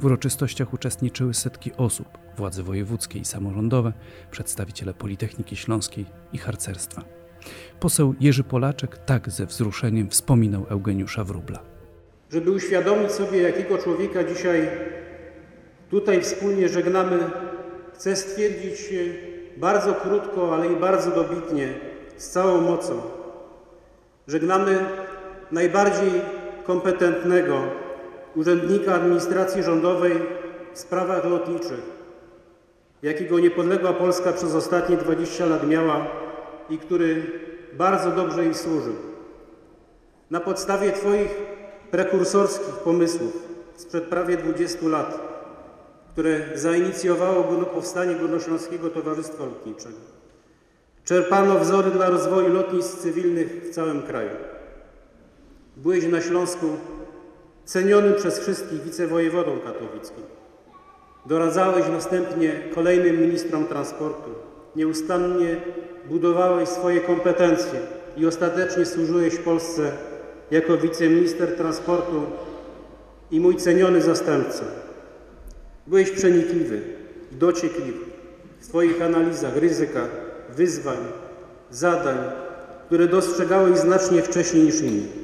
W 0.00 0.04
uroczystościach 0.04 0.74
uczestniczyły 0.74 1.34
setki 1.34 1.72
osób, 1.76 2.08
władze 2.36 2.62
wojewódzkie 2.62 3.18
i 3.18 3.24
samorządowe, 3.24 3.92
przedstawiciele 4.30 4.94
Politechniki 4.94 5.56
Śląskiej 5.56 6.06
i 6.32 6.38
harcerstwa. 6.38 7.04
Poseł 7.80 8.14
Jerzy 8.20 8.44
Polaczek 8.44 8.98
tak 8.98 9.30
ze 9.30 9.46
wzruszeniem 9.46 10.10
wspominał 10.10 10.66
Eugeniusza 10.68 11.24
Wróbla. 11.24 11.58
Żeby 12.32 12.50
uświadomić 12.50 13.12
sobie, 13.12 13.42
jakiego 13.42 13.78
człowieka 13.78 14.24
dzisiaj 14.24 14.70
tutaj 15.90 16.22
wspólnie 16.22 16.68
żegnamy, 16.68 17.18
chcę 17.94 18.16
stwierdzić 18.16 18.78
bardzo 19.56 19.94
krótko, 19.94 20.54
ale 20.54 20.72
i 20.72 20.76
bardzo 20.76 21.10
dobitnie, 21.10 21.74
z 22.16 22.30
całą 22.30 22.60
mocą. 22.60 23.02
Żegnamy 24.28 24.78
najbardziej 25.52 26.12
kompetentnego 26.64 27.62
urzędnika 28.36 28.94
administracji 28.94 29.62
rządowej 29.62 30.12
w 30.72 30.78
sprawach 30.78 31.24
lotniczych, 31.24 31.80
jakiego 33.02 33.38
niepodległa 33.38 33.92
Polska 33.92 34.32
przez 34.32 34.54
ostatnie 34.54 34.96
20 34.96 35.46
lat 35.46 35.68
miała 35.68 36.06
i 36.70 36.78
który 36.78 37.22
bardzo 37.72 38.10
dobrze 38.10 38.44
jej 38.44 38.54
służył. 38.54 38.94
Na 40.30 40.40
podstawie 40.40 40.92
Twoich 40.92 41.30
prekursorskich 41.90 42.74
pomysłów 42.74 43.42
sprzed 43.76 44.04
prawie 44.04 44.36
20 44.36 44.88
lat, 44.88 45.20
które 46.12 46.40
zainicjowało 46.54 47.44
powstanie 47.66 48.14
Górnośląskiego 48.14 48.90
Towarzystwa 48.90 49.44
Lotniczego, 49.44 49.98
czerpano 51.04 51.58
wzory 51.58 51.90
dla 51.90 52.10
rozwoju 52.10 52.52
lotnisk 52.52 52.98
cywilnych 52.98 53.62
w 53.64 53.70
całym 53.70 54.02
kraju. 54.02 54.30
Byłeś 55.76 56.06
na 56.06 56.20
Śląsku 56.20 56.66
cenionym 57.70 58.14
przez 58.14 58.38
wszystkich 58.38 58.82
wicewojewodą 58.82 59.58
katowickim. 59.58 60.24
Doradzałeś 61.26 61.88
następnie 61.88 62.52
kolejnym 62.74 63.20
ministrom 63.20 63.66
transportu. 63.66 64.30
Nieustannie 64.76 65.56
budowałeś 66.08 66.68
swoje 66.68 67.00
kompetencje 67.00 67.80
i 68.16 68.26
ostatecznie 68.26 68.86
służyłeś 68.86 69.36
Polsce 69.36 69.92
jako 70.50 70.76
wiceminister 70.76 71.56
transportu 71.56 72.22
i 73.30 73.40
mój 73.40 73.56
ceniony 73.56 74.02
zastępca. 74.02 74.64
Byłeś 75.86 76.10
przenikliwy 76.10 76.80
i 77.32 77.36
dociekliwy 77.36 78.04
w 78.60 78.64
swoich 78.64 79.02
analizach 79.02 79.56
ryzyka, 79.56 80.08
wyzwań, 80.56 80.98
zadań, 81.70 82.18
które 82.86 83.08
dostrzegałeś 83.08 83.78
znacznie 83.78 84.22
wcześniej 84.22 84.64
niż 84.64 84.80
inni. 84.80 85.19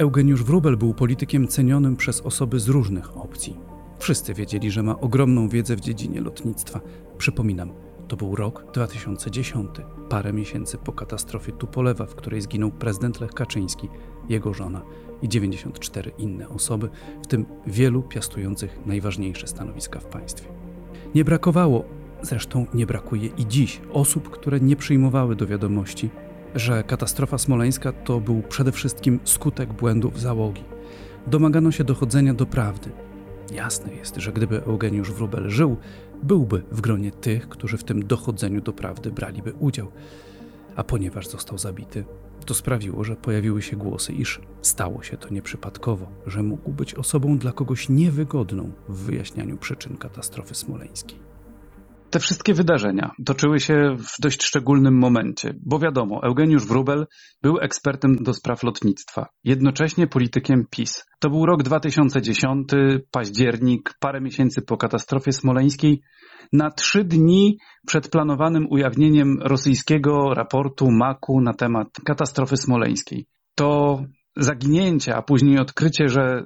Eugeniusz 0.00 0.42
Wróbel 0.42 0.76
był 0.76 0.94
politykiem 0.94 1.48
cenionym 1.48 1.96
przez 1.96 2.20
osoby 2.20 2.60
z 2.60 2.68
różnych 2.68 3.16
opcji. 3.16 3.56
Wszyscy 3.98 4.34
wiedzieli, 4.34 4.70
że 4.70 4.82
ma 4.82 5.00
ogromną 5.00 5.48
wiedzę 5.48 5.76
w 5.76 5.80
dziedzinie 5.80 6.20
lotnictwa. 6.20 6.80
Przypominam, 7.18 7.72
to 8.08 8.16
był 8.16 8.36
rok 8.36 8.64
2010, 8.72 9.70
parę 10.08 10.32
miesięcy 10.32 10.78
po 10.78 10.92
katastrofie 10.92 11.52
Tupolewa, 11.52 12.06
w 12.06 12.14
której 12.14 12.40
zginął 12.40 12.70
prezydent 12.70 13.20
Lech 13.20 13.30
Kaczyński, 13.30 13.88
jego 14.28 14.54
żona 14.54 14.82
i 15.22 15.28
94 15.28 16.10
inne 16.18 16.48
osoby, 16.48 16.88
w 17.22 17.26
tym 17.26 17.46
wielu 17.66 18.02
piastujących 18.02 18.78
najważniejsze 18.86 19.46
stanowiska 19.46 20.00
w 20.00 20.06
państwie. 20.06 20.48
Nie 21.14 21.24
brakowało, 21.24 21.84
zresztą 22.22 22.66
nie 22.74 22.86
brakuje 22.86 23.30
i 23.38 23.46
dziś, 23.46 23.80
osób, 23.92 24.30
które 24.30 24.60
nie 24.60 24.76
przyjmowały 24.76 25.36
do 25.36 25.46
wiadomości, 25.46 26.10
że 26.54 26.84
katastrofa 26.84 27.38
smoleńska 27.38 27.92
to 27.92 28.20
był 28.20 28.42
przede 28.42 28.72
wszystkim 28.72 29.20
skutek 29.24 29.72
błędów 29.72 30.20
załogi. 30.20 30.64
Domagano 31.26 31.72
się 31.72 31.84
dochodzenia 31.84 32.34
do 32.34 32.46
prawdy. 32.46 32.90
Jasne 33.52 33.94
jest, 33.94 34.16
że 34.16 34.32
gdyby 34.32 34.64
Eugeniusz 34.64 35.12
Wróbel 35.12 35.50
żył, 35.50 35.76
byłby 36.22 36.62
w 36.72 36.80
gronie 36.80 37.10
tych, 37.10 37.48
którzy 37.48 37.78
w 37.78 37.84
tym 37.84 38.06
dochodzeniu 38.06 38.60
do 38.60 38.72
prawdy 38.72 39.10
braliby 39.10 39.52
udział. 39.52 39.92
A 40.76 40.84
ponieważ 40.84 41.28
został 41.28 41.58
zabity, 41.58 42.04
to 42.46 42.54
sprawiło, 42.54 43.04
że 43.04 43.16
pojawiły 43.16 43.62
się 43.62 43.76
głosy, 43.76 44.12
iż 44.12 44.40
stało 44.62 45.02
się 45.02 45.16
to 45.16 45.28
nieprzypadkowo, 45.28 46.06
że 46.26 46.42
mógł 46.42 46.72
być 46.72 46.94
osobą 46.94 47.38
dla 47.38 47.52
kogoś 47.52 47.88
niewygodną 47.88 48.72
w 48.88 48.96
wyjaśnianiu 48.96 49.56
przyczyn 49.56 49.96
katastrofy 49.96 50.54
smoleńskiej. 50.54 51.29
Te 52.10 52.18
wszystkie 52.18 52.54
wydarzenia 52.54 53.10
toczyły 53.26 53.60
się 53.60 53.96
w 53.98 54.20
dość 54.20 54.42
szczególnym 54.42 54.98
momencie, 54.98 55.54
bo 55.66 55.78
wiadomo, 55.78 56.20
Eugeniusz 56.22 56.66
Wróbel 56.66 57.06
był 57.42 57.58
ekspertem 57.60 58.16
do 58.16 58.34
spraw 58.34 58.62
lotnictwa, 58.62 59.28
jednocześnie 59.44 60.06
politykiem 60.06 60.64
PiS. 60.70 61.04
To 61.18 61.30
był 61.30 61.46
rok 61.46 61.62
2010, 61.62 62.68
październik, 63.10 63.94
parę 64.00 64.20
miesięcy 64.20 64.62
po 64.62 64.76
katastrofie 64.76 65.32
smoleńskiej, 65.32 66.02
na 66.52 66.70
trzy 66.70 67.04
dni 67.04 67.58
przed 67.86 68.08
planowanym 68.08 68.66
ujawnieniem 68.70 69.38
rosyjskiego 69.40 70.34
raportu 70.34 70.90
MAK-u 70.90 71.40
na 71.40 71.54
temat 71.54 71.88
katastrofy 72.04 72.56
smoleńskiej. 72.56 73.26
To 73.54 74.00
zaginięcie, 74.36 75.16
a 75.16 75.22
później 75.22 75.58
odkrycie, 75.58 76.08
że 76.08 76.44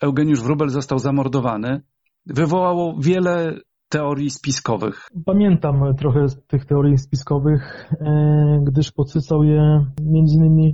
Eugeniusz 0.00 0.40
Wróbel 0.40 0.68
został 0.68 0.98
zamordowany, 0.98 1.82
wywołało 2.26 2.96
wiele 3.00 3.60
teorii 3.92 4.30
spiskowych. 4.30 5.08
Pamiętam 5.26 5.94
trochę 5.96 6.28
z 6.28 6.46
tych 6.46 6.66
teorii 6.66 6.98
spiskowych, 6.98 7.92
e, 8.00 8.60
gdyż 8.62 8.92
podsycał 8.92 9.44
je 9.44 9.86
m.in. 10.00 10.60
E, 10.60 10.72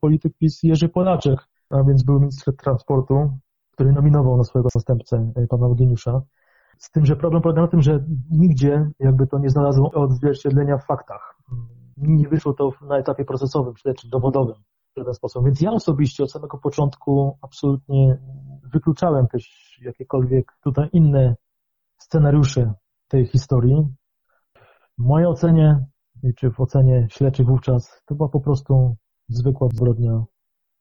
polityk 0.00 0.32
PiS 0.38 0.62
Jerzy 0.62 0.88
Polaczek, 0.88 1.38
a 1.70 1.84
więc 1.84 2.02
był 2.02 2.20
minister 2.20 2.56
transportu, 2.56 3.14
który 3.72 3.92
nominował 3.92 4.36
na 4.36 4.44
swojego 4.44 4.68
zastępcę 4.72 5.32
e, 5.36 5.46
pana 5.46 5.66
Eugeniusza. 5.66 6.22
Z 6.78 6.90
tym, 6.90 7.06
że 7.06 7.16
problem 7.16 7.42
polega 7.42 7.62
na 7.62 7.68
tym, 7.68 7.82
że 7.82 8.04
nigdzie 8.30 8.90
jakby 8.98 9.26
to 9.26 9.38
nie 9.38 9.50
znalazło 9.50 9.90
odzwierciedlenia 9.90 10.78
w 10.78 10.86
faktach. 10.86 11.36
Nie 11.96 12.28
wyszło 12.28 12.52
to 12.52 12.70
na 12.88 12.98
etapie 12.98 13.24
procesowym, 13.24 13.76
śledczym, 13.76 14.10
dowodowym 14.10 14.56
w 14.96 14.98
żaden 14.98 15.14
sposób. 15.14 15.44
Więc 15.44 15.60
ja 15.60 15.70
osobiście 15.72 16.24
od 16.24 16.30
samego 16.30 16.58
początku 16.58 17.38
absolutnie 17.42 18.18
wykluczałem 18.72 19.26
też 19.26 19.78
jakiekolwiek 19.82 20.52
tutaj 20.62 20.88
inne 20.92 21.36
scenariusze 22.10 22.72
tej 23.08 23.26
historii. 23.26 23.76
W 24.98 25.02
mojej 25.02 25.26
ocenie, 25.26 25.86
czy 26.36 26.50
w 26.50 26.60
ocenie 26.60 27.06
śledczych 27.10 27.46
wówczas, 27.46 28.02
to 28.06 28.14
była 28.14 28.28
po 28.28 28.40
prostu 28.40 28.96
zwykła 29.28 29.68
zbrodnia 29.72 30.24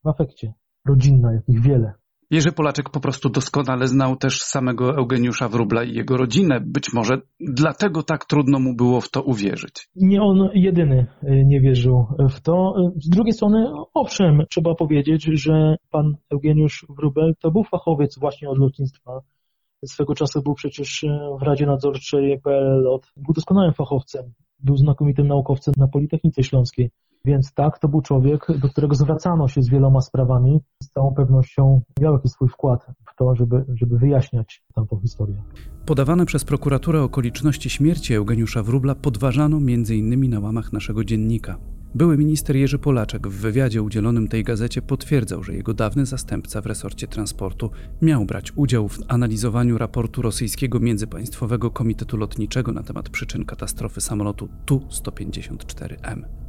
w 0.03 0.07
afekcie. 0.07 0.53
Rodzinna, 0.85 1.33
jakich 1.33 1.61
wiele. 1.61 1.93
Jerzy 2.31 2.51
Polaczek 2.51 2.89
po 2.89 2.99
prostu 2.99 3.29
doskonale 3.29 3.87
znał 3.87 4.15
też 4.15 4.39
samego 4.41 4.97
Eugeniusza 4.97 5.49
Wróbla 5.49 5.83
i 5.83 5.93
jego 5.93 6.17
rodzinę. 6.17 6.61
Być 6.65 6.93
może 6.93 7.21
dlatego 7.39 8.03
tak 8.03 8.25
trudno 8.25 8.59
mu 8.59 8.75
było 8.75 9.01
w 9.01 9.11
to 9.11 9.23
uwierzyć. 9.23 9.89
Nie 9.95 10.21
on 10.21 10.49
jedyny 10.53 11.07
y, 11.23 11.43
nie 11.45 11.61
wierzył 11.61 12.05
w 12.29 12.39
to. 12.41 12.73
Z 12.95 13.09
drugiej 13.09 13.33
strony, 13.33 13.71
owszem, 13.93 14.41
trzeba 14.49 14.75
powiedzieć, 14.75 15.29
że 15.33 15.75
pan 15.91 16.15
Eugeniusz 16.33 16.85
Wróbel 16.89 17.33
to 17.39 17.51
był 17.51 17.63
fachowiec 17.63 18.19
właśnie 18.19 18.49
od 18.49 18.57
lotnictwa. 18.57 19.21
Swego 19.85 20.15
czasu 20.15 20.41
był 20.41 20.53
przecież 20.53 21.05
w 21.39 21.43
Radzie 21.43 21.65
Nadzorczej 21.65 22.41
PLL, 22.41 22.99
był 23.17 23.33
doskonałym 23.33 23.73
fachowcem, 23.73 24.33
był 24.59 24.77
znakomitym 24.77 25.27
naukowcem 25.27 25.73
na 25.77 25.87
Politechnice 25.87 26.43
Śląskiej. 26.43 26.91
Więc 27.25 27.53
tak, 27.53 27.79
to 27.79 27.87
był 27.87 28.01
człowiek, 28.01 28.47
do 28.61 28.69
którego 28.69 28.95
zwracano 28.95 29.47
się 29.47 29.61
z 29.61 29.69
wieloma 29.69 30.01
sprawami. 30.01 30.59
Z 30.83 30.89
całą 30.89 31.13
pewnością 31.13 31.81
miał 31.99 32.13
jakiś 32.13 32.31
swój 32.31 32.49
wkład 32.49 32.85
w 33.11 33.15
to, 33.15 33.35
żeby, 33.35 33.65
żeby 33.73 33.97
wyjaśniać 33.97 34.63
tamtą 34.75 34.99
historię. 34.99 35.43
Podawane 35.85 36.25
przez 36.25 36.45
prokuraturę 36.45 37.03
okoliczności 37.03 37.69
śmierci 37.69 38.13
Eugeniusza 38.13 38.63
Wróbla 38.63 38.95
podważano 38.95 39.57
m.in. 39.57 40.29
na 40.29 40.39
łamach 40.39 40.73
naszego 40.73 41.03
dziennika. 41.03 41.57
Były 41.95 42.17
minister 42.17 42.55
Jerzy 42.55 42.79
Polaczek 42.79 43.27
w 43.27 43.41
wywiadzie 43.41 43.81
udzielonym 43.81 44.27
tej 44.27 44.43
gazecie 44.43 44.81
potwierdzał, 44.81 45.43
że 45.43 45.53
jego 45.53 45.73
dawny 45.73 46.05
zastępca 46.05 46.61
w 46.61 46.65
resorcie 46.65 47.07
transportu 47.07 47.71
miał 48.01 48.25
brać 48.25 48.51
udział 48.55 48.87
w 48.87 48.99
analizowaniu 49.07 49.77
raportu 49.77 50.21
rosyjskiego 50.21 50.79
Międzypaństwowego 50.79 51.71
Komitetu 51.71 52.17
Lotniczego 52.17 52.71
na 52.71 52.83
temat 52.83 53.09
przyczyn 53.09 53.45
katastrofy 53.45 54.01
samolotu 54.01 54.49
Tu-154M. 54.65 56.48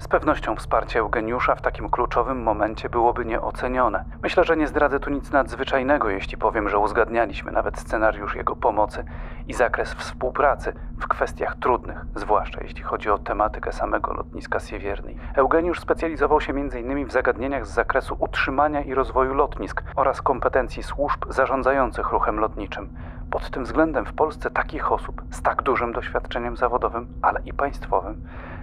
Z 0.00 0.08
pewnością 0.08 0.56
wsparcie 0.56 0.98
Eugeniusza 0.98 1.54
w 1.54 1.62
takim 1.62 1.90
kluczowym 1.90 2.42
momencie 2.42 2.88
byłoby 2.88 3.24
nieocenione. 3.24 4.04
Myślę, 4.22 4.44
że 4.44 4.56
nie 4.56 4.66
zdradzę 4.66 5.00
tu 5.00 5.10
nic 5.10 5.32
nadzwyczajnego, 5.32 6.10
jeśli 6.10 6.36
powiem, 6.36 6.68
że 6.68 6.78
uzgadnialiśmy 6.78 7.52
nawet 7.52 7.78
scenariusz 7.78 8.34
jego 8.34 8.56
pomocy 8.56 9.04
i 9.46 9.54
zakres 9.54 9.94
współpracy 9.94 10.72
w 11.00 11.08
kwestiach 11.08 11.56
trudnych, 11.56 12.04
zwłaszcza 12.14 12.60
jeśli 12.62 12.82
chodzi 12.82 13.10
o 13.10 13.18
tematykę 13.18 13.72
samego 13.72 14.12
lotniska 14.12 14.60
Siewiernej. 14.60 15.16
Eugeniusz 15.34 15.80
specjalizował 15.80 16.40
się 16.40 16.52
m.in. 16.52 17.06
w 17.06 17.12
zagadnieniach 17.12 17.66
z 17.66 17.74
zakresu 17.74 18.16
utrzymania 18.18 18.80
i 18.82 18.94
rozwoju 18.94 19.34
lotnisk 19.34 19.82
oraz 19.96 20.22
kompetencji 20.22 20.82
służb 20.82 21.24
zarządzających 21.28 22.12
ruchem 22.12 22.40
lotniczym. 22.40 22.94
Pod 23.30 23.50
tym 23.50 23.64
względem 23.64 24.06
w 24.06 24.12
Polsce 24.12 24.50
takich 24.50 24.92
osób 24.92 25.22
z 25.30 25.42
tak 25.42 25.62
dużym 25.62 25.92
doświadczeniem 25.92 26.56
zawodowym, 26.56 27.06
ale 27.22 27.40
i 27.44 27.52
państwowym 27.52 28.22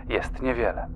jest 0.10 0.42
niewiele. 0.42 0.88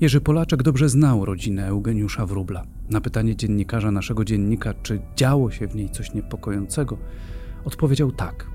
Jerzy 0.00 0.20
Polaczek 0.20 0.62
dobrze 0.62 0.88
znał 0.88 1.24
rodzinę 1.24 1.66
Eugeniusza 1.68 2.26
Wróbla. 2.26 2.62
Na 2.90 3.00
pytanie 3.00 3.36
dziennikarza 3.36 3.90
naszego 3.90 4.24
dziennika, 4.24 4.74
czy 4.82 5.00
działo 5.14 5.50
się 5.50 5.66
w 5.66 5.76
niej 5.76 5.90
coś 5.90 6.14
niepokojącego, 6.14 6.98
odpowiedział 7.64 8.12
tak. 8.12 8.46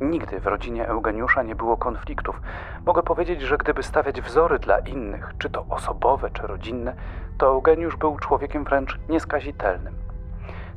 Nigdy 0.00 0.40
w 0.40 0.46
rodzinie 0.46 0.88
Eugeniusza 0.88 1.42
nie 1.42 1.54
było 1.54 1.76
konfliktów. 1.76 2.40
Mogę 2.86 3.02
powiedzieć, 3.02 3.40
że 3.42 3.58
gdyby 3.58 3.82
stawiać 3.82 4.20
wzory 4.20 4.58
dla 4.58 4.78
innych, 4.78 5.34
czy 5.38 5.50
to 5.50 5.66
osobowe, 5.70 6.30
czy 6.30 6.42
rodzinne, 6.42 6.96
to 7.38 7.46
Eugeniusz 7.46 7.96
był 7.96 8.18
człowiekiem 8.18 8.64
wręcz 8.64 8.98
nieskazitelnym. 9.08 9.94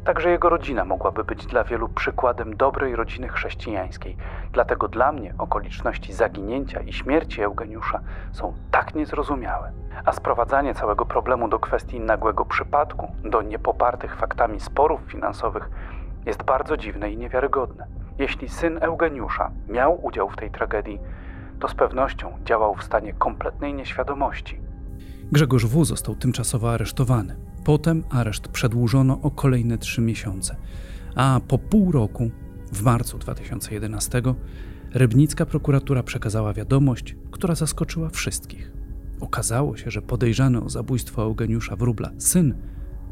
Także 0.03 0.29
jego 0.29 0.49
rodzina 0.49 0.85
mogłaby 0.85 1.23
być 1.23 1.45
dla 1.45 1.63
wielu 1.63 1.89
przykładem 1.89 2.57
dobrej 2.57 2.95
rodziny 2.95 3.29
chrześcijańskiej. 3.29 4.17
Dlatego 4.53 4.87
dla 4.87 5.11
mnie 5.11 5.33
okoliczności 5.37 6.13
zaginięcia 6.13 6.79
i 6.79 6.93
śmierci 6.93 7.41
Eugeniusza 7.41 7.99
są 8.31 8.53
tak 8.71 8.95
niezrozumiałe. 8.95 9.71
A 10.05 10.11
sprowadzanie 10.11 10.73
całego 10.73 11.05
problemu 11.05 11.47
do 11.47 11.59
kwestii 11.59 11.99
nagłego 11.99 12.45
przypadku, 12.45 13.11
do 13.23 13.41
niepopartych 13.41 14.15
faktami 14.15 14.59
sporów 14.59 15.01
finansowych 15.01 15.69
jest 16.25 16.43
bardzo 16.43 16.77
dziwne 16.77 17.11
i 17.11 17.17
niewiarygodne. 17.17 17.87
Jeśli 18.19 18.49
syn 18.49 18.79
Eugeniusza 18.81 19.51
miał 19.67 20.05
udział 20.05 20.29
w 20.29 20.35
tej 20.35 20.51
tragedii, 20.51 20.99
to 21.59 21.67
z 21.67 21.75
pewnością 21.75 22.37
działał 22.45 22.75
w 22.75 22.83
stanie 22.83 23.13
kompletnej 23.13 23.73
nieświadomości. 23.73 24.61
Grzegorz 25.31 25.65
W. 25.65 25.85
został 25.85 26.15
tymczasowo 26.15 26.71
aresztowany. 26.71 27.48
Potem 27.69 28.03
areszt 28.09 28.47
przedłużono 28.47 29.21
o 29.21 29.31
kolejne 29.31 29.77
trzy 29.77 30.01
miesiące, 30.01 30.55
a 31.15 31.39
po 31.47 31.57
pół 31.57 31.91
roku, 31.91 32.31
w 32.73 32.83
marcu 32.83 33.17
2011, 33.17 34.21
rybnicka 34.93 35.45
prokuratura 35.45 36.03
przekazała 36.03 36.53
wiadomość, 36.53 37.15
która 37.31 37.55
zaskoczyła 37.55 38.09
wszystkich. 38.09 38.71
Okazało 39.21 39.77
się, 39.77 39.91
że 39.91 40.01
podejrzany 40.01 40.63
o 40.63 40.69
zabójstwo 40.69 41.23
Eugeniusza 41.23 41.75
Wróbla 41.75 42.09
syn 42.17 42.61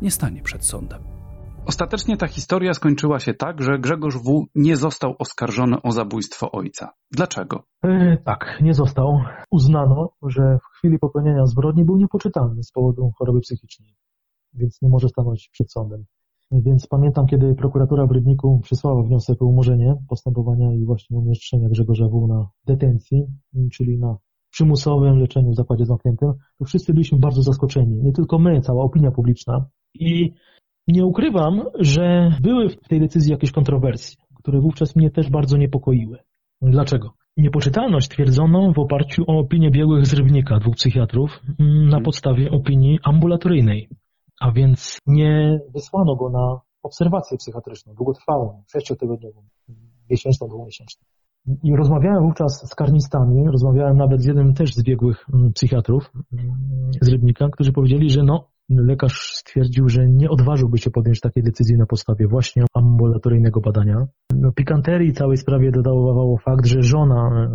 nie 0.02 0.12
stanie 0.12 0.42
przed 0.42 0.66
sądem. 0.66 1.04
Ostatecznie 1.66 2.18
ta 2.18 2.28
historia 2.28 2.74
skończyła 2.74 3.20
się 3.20 3.34
tak, 3.34 3.64
że 3.64 3.80
Grzegorz 3.80 4.18
W. 4.18 4.46
nie 4.56 4.78
został 4.78 5.16
oskarżony 5.20 5.82
o 5.82 5.92
zabójstwo 5.92 6.52
ojca. 6.52 6.90
Dlaczego? 7.12 7.64
E, 7.84 8.18
tak, 8.26 8.58
nie 8.62 8.74
został. 8.74 9.20
Uznano, 9.52 10.10
że 10.28 10.58
w 10.58 10.78
chwili 10.78 11.00
popełnienia 11.00 11.46
zbrodni 11.46 11.86
był 11.86 11.98
niepoczytalny 11.98 12.64
z 12.64 12.72
powodu 12.72 13.12
choroby 13.20 13.40
psychicznej 13.40 13.96
więc 14.58 14.82
nie 14.82 14.90
może 14.90 15.10
stanąć 15.10 15.50
przed 15.54 15.72
sądem. 15.72 16.06
Więc 16.52 16.88
pamiętam, 16.88 17.26
kiedy 17.28 17.56
prokuratura 17.56 18.08
w 18.08 18.12
Rybniku 18.12 18.60
przysłała 18.64 19.04
wniosek 19.04 19.42
o 19.42 19.46
umorzenie 19.46 19.96
postępowania 20.10 20.74
i 20.74 20.86
właśnie 20.86 21.18
umieszczenia 21.18 21.70
Grzegorza 21.70 22.08
W. 22.08 22.28
na 22.28 22.50
detencji, 22.68 23.28
czyli 23.72 24.00
na 24.00 24.18
przymusowym 24.52 25.20
leczeniu 25.20 25.52
w 25.52 25.56
zakładzie 25.56 25.86
zamkniętym, 25.86 26.34
to 26.60 26.66
wszyscy 26.66 26.94
byliśmy 26.94 27.20
bardzo 27.20 27.42
zaskoczeni. 27.42 28.04
Nie 28.04 28.12
tylko 28.12 28.40
my, 28.40 28.62
cała 28.62 28.84
opinia 28.84 29.12
publiczna. 29.12 29.66
I 29.94 30.34
nie 30.88 31.06
ukrywam, 31.06 31.64
że 31.80 32.32
były 32.42 32.70
w 32.70 32.88
tej 32.88 33.00
decyzji 33.00 33.32
jakieś 33.32 33.52
kontrowersje, 33.52 34.18
które 34.36 34.62
wówczas 34.62 34.96
mnie 34.96 35.12
też 35.12 35.30
bardzo 35.30 35.58
niepokoiły. 35.58 36.18
Dlaczego? 36.62 37.14
Niepoczytalność 37.38 38.08
twierdzono 38.08 38.74
w 38.74 38.80
oparciu 38.80 39.24
o 39.28 39.40
opinię 39.40 39.72
biegłych 39.72 40.06
z 40.06 40.14
Rybnika, 40.14 40.60
dwóch 40.60 40.76
psychiatrów, 40.76 41.42
na 41.90 42.02
podstawie 42.02 42.52
opinii 42.52 43.00
ambulatoryjnej 43.04 43.90
a 44.40 44.52
więc 44.52 45.00
nie 45.08 45.60
wysłano 45.74 46.16
go 46.16 46.30
na 46.30 46.60
obserwację 46.84 47.38
psychiatryczną, 47.38 47.94
długotrwałą, 47.94 48.64
sześciotygodniową, 48.68 49.42
miesięczną, 50.10 50.48
dwumiesięczną. 50.48 51.06
I 51.64 51.76
rozmawiałem 51.76 52.24
wówczas 52.24 52.70
z 52.72 52.76
karnistami, 52.76 53.48
rozmawiałem 53.52 53.98
nawet 53.98 54.22
z 54.22 54.26
jednym 54.26 54.54
też 54.54 54.74
z 54.74 54.84
biegłych 54.84 55.26
mm, 55.34 55.54
psychiatrów 55.54 56.12
mm, 56.34 56.56
z 57.02 57.08
Rybnika, 57.08 57.48
którzy 57.52 57.72
powiedzieli, 57.72 58.10
że 58.10 58.24
no, 58.24 58.48
lekarz 58.70 59.32
stwierdził, 59.34 59.90
że 59.90 60.08
nie 60.08 60.30
odważyłby 60.30 60.78
się 60.78 60.92
podjąć 60.92 61.20
takiej 61.20 61.44
decyzji 61.44 61.78
na 61.78 61.86
podstawie 61.86 62.28
właśnie 62.28 62.64
ambulatoryjnego 62.74 63.62
badania. 63.62 64.08
No, 64.36 64.52
pikanterii 64.52 65.14
całej 65.14 65.38
sprawie 65.38 65.72
dodawało 65.72 66.38
fakt, 66.38 66.66
że 66.66 66.82
żona 66.82 67.50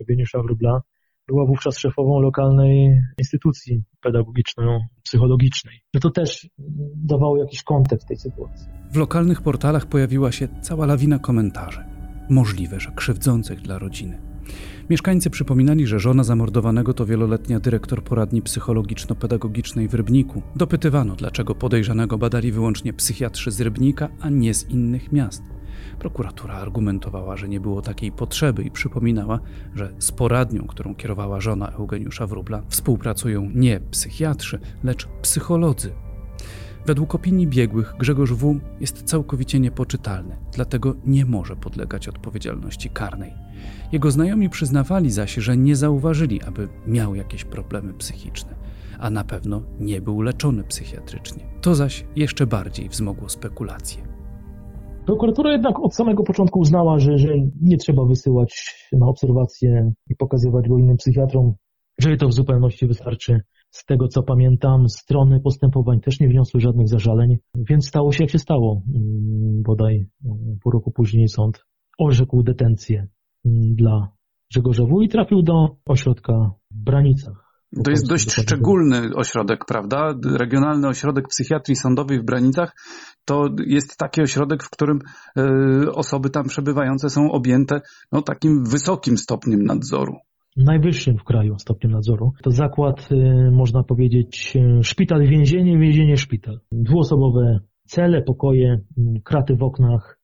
Eugeniusza 0.00 0.42
Wróbla 0.42 0.80
była 1.28 1.46
wówczas 1.46 1.78
szefową 1.78 2.20
lokalnej 2.20 3.00
instytucji 3.18 3.82
pedagogiczno-psychologicznej. 4.00 5.74
No 5.94 6.00
to 6.00 6.10
też 6.10 6.50
dawało 6.96 7.36
jakiś 7.36 7.62
kontekst 7.62 8.08
tej 8.08 8.16
sytuacji. 8.16 8.66
W 8.92 8.96
lokalnych 8.96 9.42
portalach 9.42 9.86
pojawiła 9.86 10.32
się 10.32 10.48
cała 10.60 10.86
lawina 10.86 11.18
komentarzy, 11.18 11.84
możliwe, 12.30 12.80
że 12.80 12.90
krzywdzących 12.90 13.60
dla 13.60 13.78
rodziny. 13.78 14.20
Mieszkańcy 14.90 15.30
przypominali, 15.30 15.86
że 15.86 15.98
żona 15.98 16.24
zamordowanego 16.24 16.94
to 16.94 17.06
wieloletnia 17.06 17.60
dyrektor 17.60 18.04
poradni 18.04 18.42
psychologiczno-pedagogicznej 18.42 19.88
w 19.88 19.94
Rybniku. 19.94 20.42
Dopytywano, 20.56 21.16
dlaczego 21.16 21.54
podejrzanego 21.54 22.18
badali 22.18 22.52
wyłącznie 22.52 22.92
psychiatrzy 22.92 23.50
z 23.50 23.60
Rybnika, 23.60 24.08
a 24.20 24.30
nie 24.30 24.54
z 24.54 24.70
innych 24.70 25.12
miast. 25.12 25.57
Prokuratura 25.98 26.54
argumentowała, 26.54 27.36
że 27.36 27.48
nie 27.48 27.60
było 27.60 27.82
takiej 27.82 28.12
potrzeby 28.12 28.62
i 28.62 28.70
przypominała, 28.70 29.40
że 29.74 29.92
z 29.98 30.12
poradnią, 30.12 30.66
którą 30.66 30.94
kierowała 30.94 31.40
żona 31.40 31.68
Eugeniusza 31.68 32.26
Wróbla, 32.26 32.62
współpracują 32.68 33.50
nie 33.54 33.80
psychiatrzy, 33.80 34.58
lecz 34.84 35.06
psycholodzy. 35.22 35.92
Według 36.86 37.14
opinii 37.14 37.46
biegłych 37.46 37.94
Grzegorz 37.98 38.32
W. 38.32 38.60
jest 38.80 39.02
całkowicie 39.02 39.60
niepoczytalny, 39.60 40.36
dlatego 40.52 40.94
nie 41.06 41.24
może 41.24 41.56
podlegać 41.56 42.08
odpowiedzialności 42.08 42.90
karnej. 42.90 43.34
Jego 43.92 44.10
znajomi 44.10 44.50
przyznawali 44.50 45.10
zaś, 45.10 45.34
że 45.34 45.56
nie 45.56 45.76
zauważyli, 45.76 46.42
aby 46.42 46.68
miał 46.86 47.14
jakieś 47.14 47.44
problemy 47.44 47.94
psychiczne, 47.94 48.54
a 48.98 49.10
na 49.10 49.24
pewno 49.24 49.62
nie 49.80 50.00
był 50.00 50.22
leczony 50.22 50.64
psychiatrycznie. 50.64 51.44
To 51.60 51.74
zaś 51.74 52.04
jeszcze 52.16 52.46
bardziej 52.46 52.88
wzmogło 52.88 53.28
spekulacje. 53.28 54.07
Prokuratura 55.08 55.52
jednak 55.52 55.80
od 55.80 55.94
samego 55.94 56.22
początku 56.22 56.60
uznała, 56.60 56.98
że, 56.98 57.18
że 57.18 57.28
nie 57.60 57.76
trzeba 57.76 58.04
wysyłać 58.04 58.74
na 58.92 59.06
obserwację 59.06 59.92
i 60.10 60.16
pokazywać 60.16 60.68
go 60.68 60.78
innym 60.78 60.96
psychiatrom, 60.96 61.54
że 61.98 62.16
to 62.16 62.28
w 62.28 62.32
zupełności 62.32 62.86
wystarczy. 62.86 63.40
Z 63.70 63.84
tego 63.84 64.08
co 64.08 64.22
pamiętam, 64.22 64.88
strony 64.88 65.40
postępowań 65.40 66.00
też 66.00 66.20
nie 66.20 66.28
wniosły 66.28 66.60
żadnych 66.60 66.88
zażaleń, 66.88 67.36
więc 67.54 67.88
stało 67.88 68.12
się 68.12 68.24
jak 68.24 68.30
się 68.30 68.38
stało. 68.38 68.82
Mm, 68.94 69.62
bodaj 69.62 70.06
mm, 70.24 70.58
pół 70.62 70.72
roku 70.72 70.90
później 70.90 71.28
sąd 71.28 71.64
orzekł 71.98 72.42
detencję 72.42 73.06
mm, 73.44 73.74
dla 73.74 74.08
Grzegorza 74.50 74.84
W. 74.84 75.02
i 75.02 75.08
trafił 75.08 75.42
do 75.42 75.76
ośrodka 75.86 76.50
w 76.70 76.84
Branicach. 76.84 77.48
To 77.84 77.90
jest 77.90 78.08
dość 78.08 78.32
szczególny 78.32 79.10
ośrodek, 79.16 79.64
prawda? 79.64 80.14
Regionalny 80.24 80.88
Ośrodek 80.88 81.28
Psychiatrii 81.28 81.76
Sądowej 81.76 82.20
w 82.20 82.24
Branicach 82.24 82.74
to 83.28 83.48
jest 83.66 83.96
taki 83.96 84.22
ośrodek, 84.22 84.62
w 84.62 84.70
którym 84.70 84.98
y, 85.38 85.92
osoby 85.92 86.30
tam 86.30 86.44
przebywające 86.44 87.10
są 87.10 87.30
objęte 87.32 87.80
no, 88.12 88.22
takim 88.22 88.64
wysokim 88.64 89.16
stopniem 89.18 89.62
nadzoru. 89.64 90.16
Najwyższym 90.56 91.18
w 91.18 91.24
kraju 91.24 91.58
stopniem 91.58 91.92
nadzoru. 91.92 92.32
To 92.42 92.50
zakład, 92.50 93.08
y, 93.12 93.50
można 93.50 93.82
powiedzieć, 93.82 94.56
y, 94.56 94.82
szpital, 94.82 95.26
więzienie, 95.26 95.78
więzienie, 95.78 96.16
szpital. 96.16 96.60
Dwuosobowe 96.72 97.60
cele, 97.86 98.22
pokoje, 98.22 98.80
kraty 99.24 99.56
w 99.56 99.62
oknach, 99.62 100.18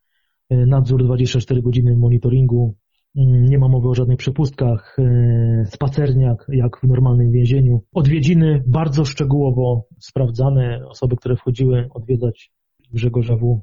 nadzór 0.51 1.05
24 1.05 1.63
godziny 1.63 1.97
monitoringu, 1.97 2.75
nie 3.17 3.59
ma 3.59 3.69
mowy 3.69 3.89
o 3.89 3.95
żadnych 3.95 4.19
przepustkach, 4.19 4.97
e, 4.99 5.65
spacerniak 5.67 6.47
jak 6.49 6.81
w 6.81 6.85
normalnym 6.85 7.33
więzieniu. 7.33 7.83
Odwiedziny 7.93 8.63
bardzo 8.67 9.05
szczegółowo 9.05 9.87
sprawdzane, 10.01 10.81
osoby, 10.89 11.17
które 11.17 11.37
wchodziły 11.37 11.89
odwiedzać 11.91 12.53
Grzegorza 12.93 13.37
W. 13.37 13.61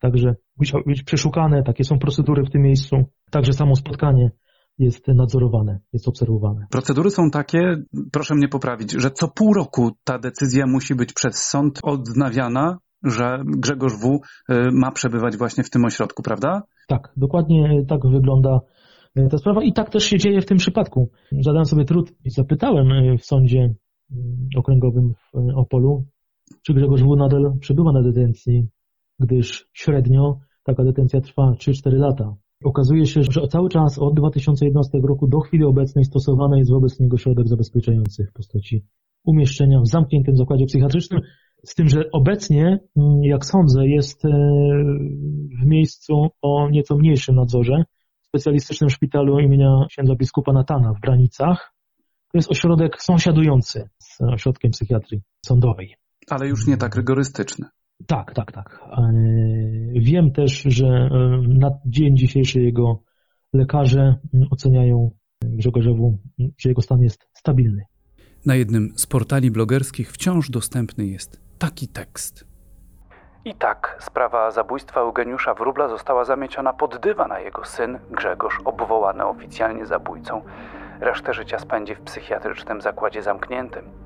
Także 0.00 0.34
musiały 0.58 0.84
być 0.86 1.02
przeszukane, 1.02 1.62
takie 1.62 1.84
są 1.84 1.98
procedury 1.98 2.42
w 2.44 2.50
tym 2.50 2.62
miejscu. 2.62 2.96
Także 3.30 3.52
samo 3.52 3.76
spotkanie 3.76 4.30
jest 4.78 5.08
nadzorowane, 5.08 5.80
jest 5.92 6.08
obserwowane. 6.08 6.66
Procedury 6.70 7.10
są 7.10 7.30
takie, 7.30 7.76
proszę 8.12 8.34
mnie 8.34 8.48
poprawić, 8.48 8.92
że 8.92 9.10
co 9.10 9.28
pół 9.28 9.54
roku 9.54 9.90
ta 10.04 10.18
decyzja 10.18 10.66
musi 10.66 10.94
być 10.94 11.12
przez 11.12 11.34
sąd 11.34 11.80
odnawiana, 11.82 12.78
że 13.04 13.42
Grzegorz 13.46 13.92
W. 13.92 14.20
E, 14.48 14.70
ma 14.72 14.92
przebywać 14.92 15.36
właśnie 15.36 15.64
w 15.64 15.70
tym 15.70 15.84
ośrodku, 15.84 16.22
prawda? 16.22 16.62
Tak, 16.88 17.12
dokładnie 17.16 17.84
tak 17.88 18.00
wygląda 18.06 18.60
ta 19.30 19.38
sprawa 19.38 19.62
i 19.62 19.72
tak 19.72 19.90
też 19.90 20.04
się 20.04 20.18
dzieje 20.18 20.40
w 20.40 20.46
tym 20.46 20.58
przypadku. 20.58 21.10
Zadałem 21.40 21.64
sobie 21.64 21.84
trud 21.84 22.12
i 22.24 22.30
zapytałem 22.30 22.92
e, 22.92 23.18
w 23.18 23.24
sądzie 23.24 23.74
okręgowym 24.56 25.12
w 25.14 25.56
Opolu, 25.56 26.04
czy 26.62 26.74
Grzegorz 26.74 27.02
W. 27.02 27.16
nadal 27.16 27.58
przebywa 27.60 27.92
na 27.92 28.02
detencji, 28.02 28.68
gdyż 29.20 29.68
średnio 29.72 30.38
taka 30.64 30.84
detencja 30.84 31.20
trwa 31.20 31.52
3-4 31.52 31.92
lata. 31.92 32.34
Okazuje 32.64 33.06
się, 33.06 33.22
że 33.22 33.48
cały 33.48 33.68
czas 33.68 33.98
od 33.98 34.14
2011 34.14 34.98
roku 34.98 35.28
do 35.28 35.40
chwili 35.40 35.64
obecnej 35.64 36.04
stosowany 36.04 36.58
jest 36.58 36.70
wobec 36.70 37.00
niego 37.00 37.18
środek 37.18 37.48
zabezpieczający 37.48 38.26
w 38.26 38.32
postaci 38.32 38.84
umieszczenia 39.24 39.80
w 39.80 39.88
zamkniętym 39.88 40.36
zakładzie 40.36 40.66
psychiatrycznym, 40.66 41.20
z 41.64 41.74
tym, 41.74 41.88
że 41.88 42.10
obecnie, 42.12 42.78
mm, 42.96 43.24
jak 43.24 43.44
sądzę, 43.44 43.86
jest 43.86 44.24
e, 44.24 44.28
w 45.62 45.66
miejscu 45.66 46.26
o 46.42 46.70
nieco 46.70 46.96
mniejszym 46.96 47.34
nadzorze, 47.34 47.84
specjalistycznym 48.20 48.90
szpitalu 48.90 49.38
imienia 49.38 49.86
księdza 49.88 50.14
biskupa 50.14 50.52
Natana 50.52 50.92
w 50.92 51.00
Branicach. 51.00 51.74
To 52.32 52.38
jest 52.38 52.50
ośrodek 52.50 53.02
sąsiadujący 53.02 53.88
z 53.98 54.20
ośrodkiem 54.20 54.70
psychiatrii 54.70 55.20
sądowej. 55.46 55.94
Ale 56.30 56.48
już 56.48 56.66
nie 56.66 56.76
tak 56.76 56.96
rygorystyczny. 56.96 57.66
Tak, 58.06 58.34
tak, 58.34 58.52
tak. 58.52 58.80
E, 58.92 59.12
wiem 59.94 60.32
też, 60.32 60.62
że 60.62 60.86
e, 60.86 61.08
na 61.48 61.70
dzień 61.86 62.16
dzisiejszy 62.16 62.60
jego 62.60 63.02
lekarze 63.52 64.14
oceniają 64.50 65.10
Grzegorzowu, 65.44 66.18
że 66.58 66.68
jego 66.68 66.82
stan 66.82 67.00
jest 67.00 67.28
stabilny. 67.34 67.82
Na 68.46 68.54
jednym 68.54 68.92
z 68.96 69.06
portali 69.06 69.50
blogerskich 69.50 70.12
wciąż 70.12 70.50
dostępny 70.50 71.06
jest 71.06 71.40
taki 71.58 71.88
tekst. 71.88 72.46
I 73.44 73.54
tak 73.54 73.96
sprawa 74.00 74.50
zabójstwa 74.50 75.00
Eugeniusza 75.00 75.54
Wróbla 75.54 75.88
została 75.88 76.24
zamieciona 76.24 76.72
pod 76.72 77.00
dywan, 77.00 77.32
a 77.32 77.40
jego 77.40 77.64
syn 77.64 77.98
Grzegorz, 78.10 78.58
obwołany 78.64 79.24
oficjalnie 79.24 79.86
zabójcą, 79.86 80.42
resztę 81.00 81.34
życia 81.34 81.58
spędzi 81.58 81.94
w 81.94 82.00
psychiatrycznym 82.00 82.80
zakładzie 82.80 83.22
zamkniętym. 83.22 84.03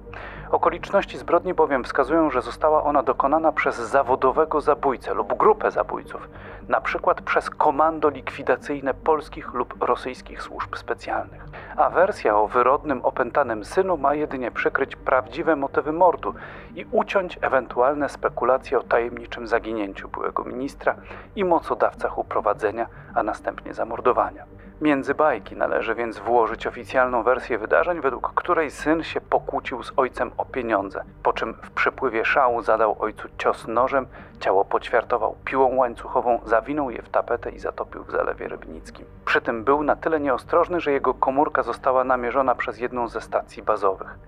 Okoliczności 0.50 1.18
zbrodni 1.18 1.54
bowiem 1.54 1.84
wskazują, 1.84 2.30
że 2.30 2.42
została 2.42 2.84
ona 2.84 3.02
dokonana 3.02 3.52
przez 3.52 3.76
zawodowego 3.76 4.60
zabójcę 4.60 5.14
lub 5.14 5.36
grupę 5.36 5.70
zabójców, 5.70 6.28
na 6.68 6.80
przykład 6.80 7.22
przez 7.22 7.50
komando 7.50 8.08
likwidacyjne 8.08 8.94
polskich 8.94 9.54
lub 9.54 9.82
rosyjskich 9.82 10.42
służb 10.42 10.76
specjalnych. 10.76 11.44
A 11.76 11.90
wersja 11.90 12.36
o 12.36 12.48
wyrodnym, 12.48 13.04
opętanym 13.04 13.64
synu 13.64 13.96
ma 13.96 14.14
jedynie 14.14 14.50
przykryć 14.50 14.96
prawdziwe 14.96 15.56
motywy 15.56 15.92
mordu 15.92 16.34
i 16.74 16.86
uciąć 16.90 17.38
ewentualne 17.40 18.08
spekulacje 18.08 18.78
o 18.78 18.82
tajemniczym 18.82 19.46
zaginięciu 19.46 20.08
byłego 20.08 20.44
ministra 20.44 20.94
i 21.36 21.44
mocodawcach 21.44 22.18
uprowadzenia, 22.18 22.86
a 23.14 23.22
następnie 23.22 23.74
zamordowania. 23.74 24.44
Między 24.80 25.14
bajki 25.14 25.56
należy 25.56 25.94
więc 25.94 26.18
włożyć 26.18 26.66
oficjalną 26.66 27.22
wersję 27.22 27.58
wydarzeń, 27.58 28.00
według 28.00 28.32
której 28.34 28.70
syn 28.70 29.02
się 29.02 29.20
pokłócił 29.20 29.82
z 29.82 29.92
ojcem 29.96 30.30
o 30.36 30.44
pieniądze, 30.44 31.04
po 31.22 31.32
czym 31.32 31.54
w 31.54 31.70
przepływie 31.70 32.24
szału 32.24 32.62
zadał 32.62 32.96
ojcu 32.98 33.28
cios 33.38 33.66
nożem, 33.68 34.06
ciało 34.40 34.64
poćwiartował 34.64 35.36
piłą 35.44 35.74
łańcuchową, 35.74 36.40
zawinął 36.44 36.90
je 36.90 37.02
w 37.02 37.08
tapetę 37.08 37.50
i 37.50 37.58
zatopił 37.58 38.04
w 38.04 38.10
Zalewie 38.10 38.48
Rybnickim. 38.48 39.06
Przy 39.24 39.40
tym 39.40 39.64
był 39.64 39.82
na 39.82 39.96
tyle 39.96 40.20
nieostrożny, 40.20 40.80
że 40.80 40.92
jego 40.92 41.14
komórka 41.14 41.62
została 41.62 42.04
namierzona 42.04 42.54
przez 42.54 42.78
jedną 42.78 43.08
ze 43.08 43.20
stacji 43.20 43.62
bazowych. 43.62 44.18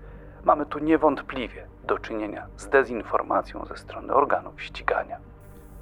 Mamy 0.45 0.65
tu 0.65 0.79
niewątpliwie 0.79 1.67
do 1.83 1.99
czynienia 1.99 2.47
z 2.57 2.69
dezinformacją 2.69 3.65
ze 3.65 3.77
strony 3.77 4.13
organów 4.13 4.61
ścigania. 4.61 5.17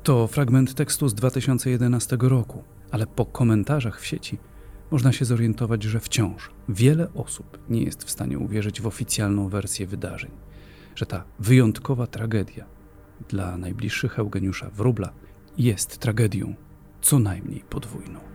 To 0.04 0.28
fragment 0.28 0.76
tekstu 0.76 1.08
z 1.08 1.16
2011 1.16 2.18
roku, 2.22 2.64
ale 2.92 3.08
po 3.08 3.26
komentarzach 3.26 4.00
w 4.00 4.06
sieci 4.06 4.49
można 4.92 5.12
się 5.12 5.26
zorientować, 5.26 5.84
że 5.84 6.00
wciąż 6.00 6.50
wiele 6.70 7.14
osób 7.14 7.58
nie 7.70 7.84
jest 7.84 8.04
w 8.04 8.12
stanie 8.12 8.40
uwierzyć 8.40 8.82
w 8.82 8.88
oficjalną 8.88 9.50
wersję 9.50 9.88
wydarzeń, 9.88 10.32
że 10.96 11.06
ta 11.06 11.24
wyjątkowa 11.40 12.08
tragedia 12.08 12.66
dla 13.30 13.58
najbliższych 13.58 14.20
Eugeniusza 14.20 14.70
Wróbla 14.70 15.10
jest 15.58 15.98
tragedią 15.98 16.56
co 17.02 17.20
najmniej 17.20 17.64
podwójną. 17.70 18.29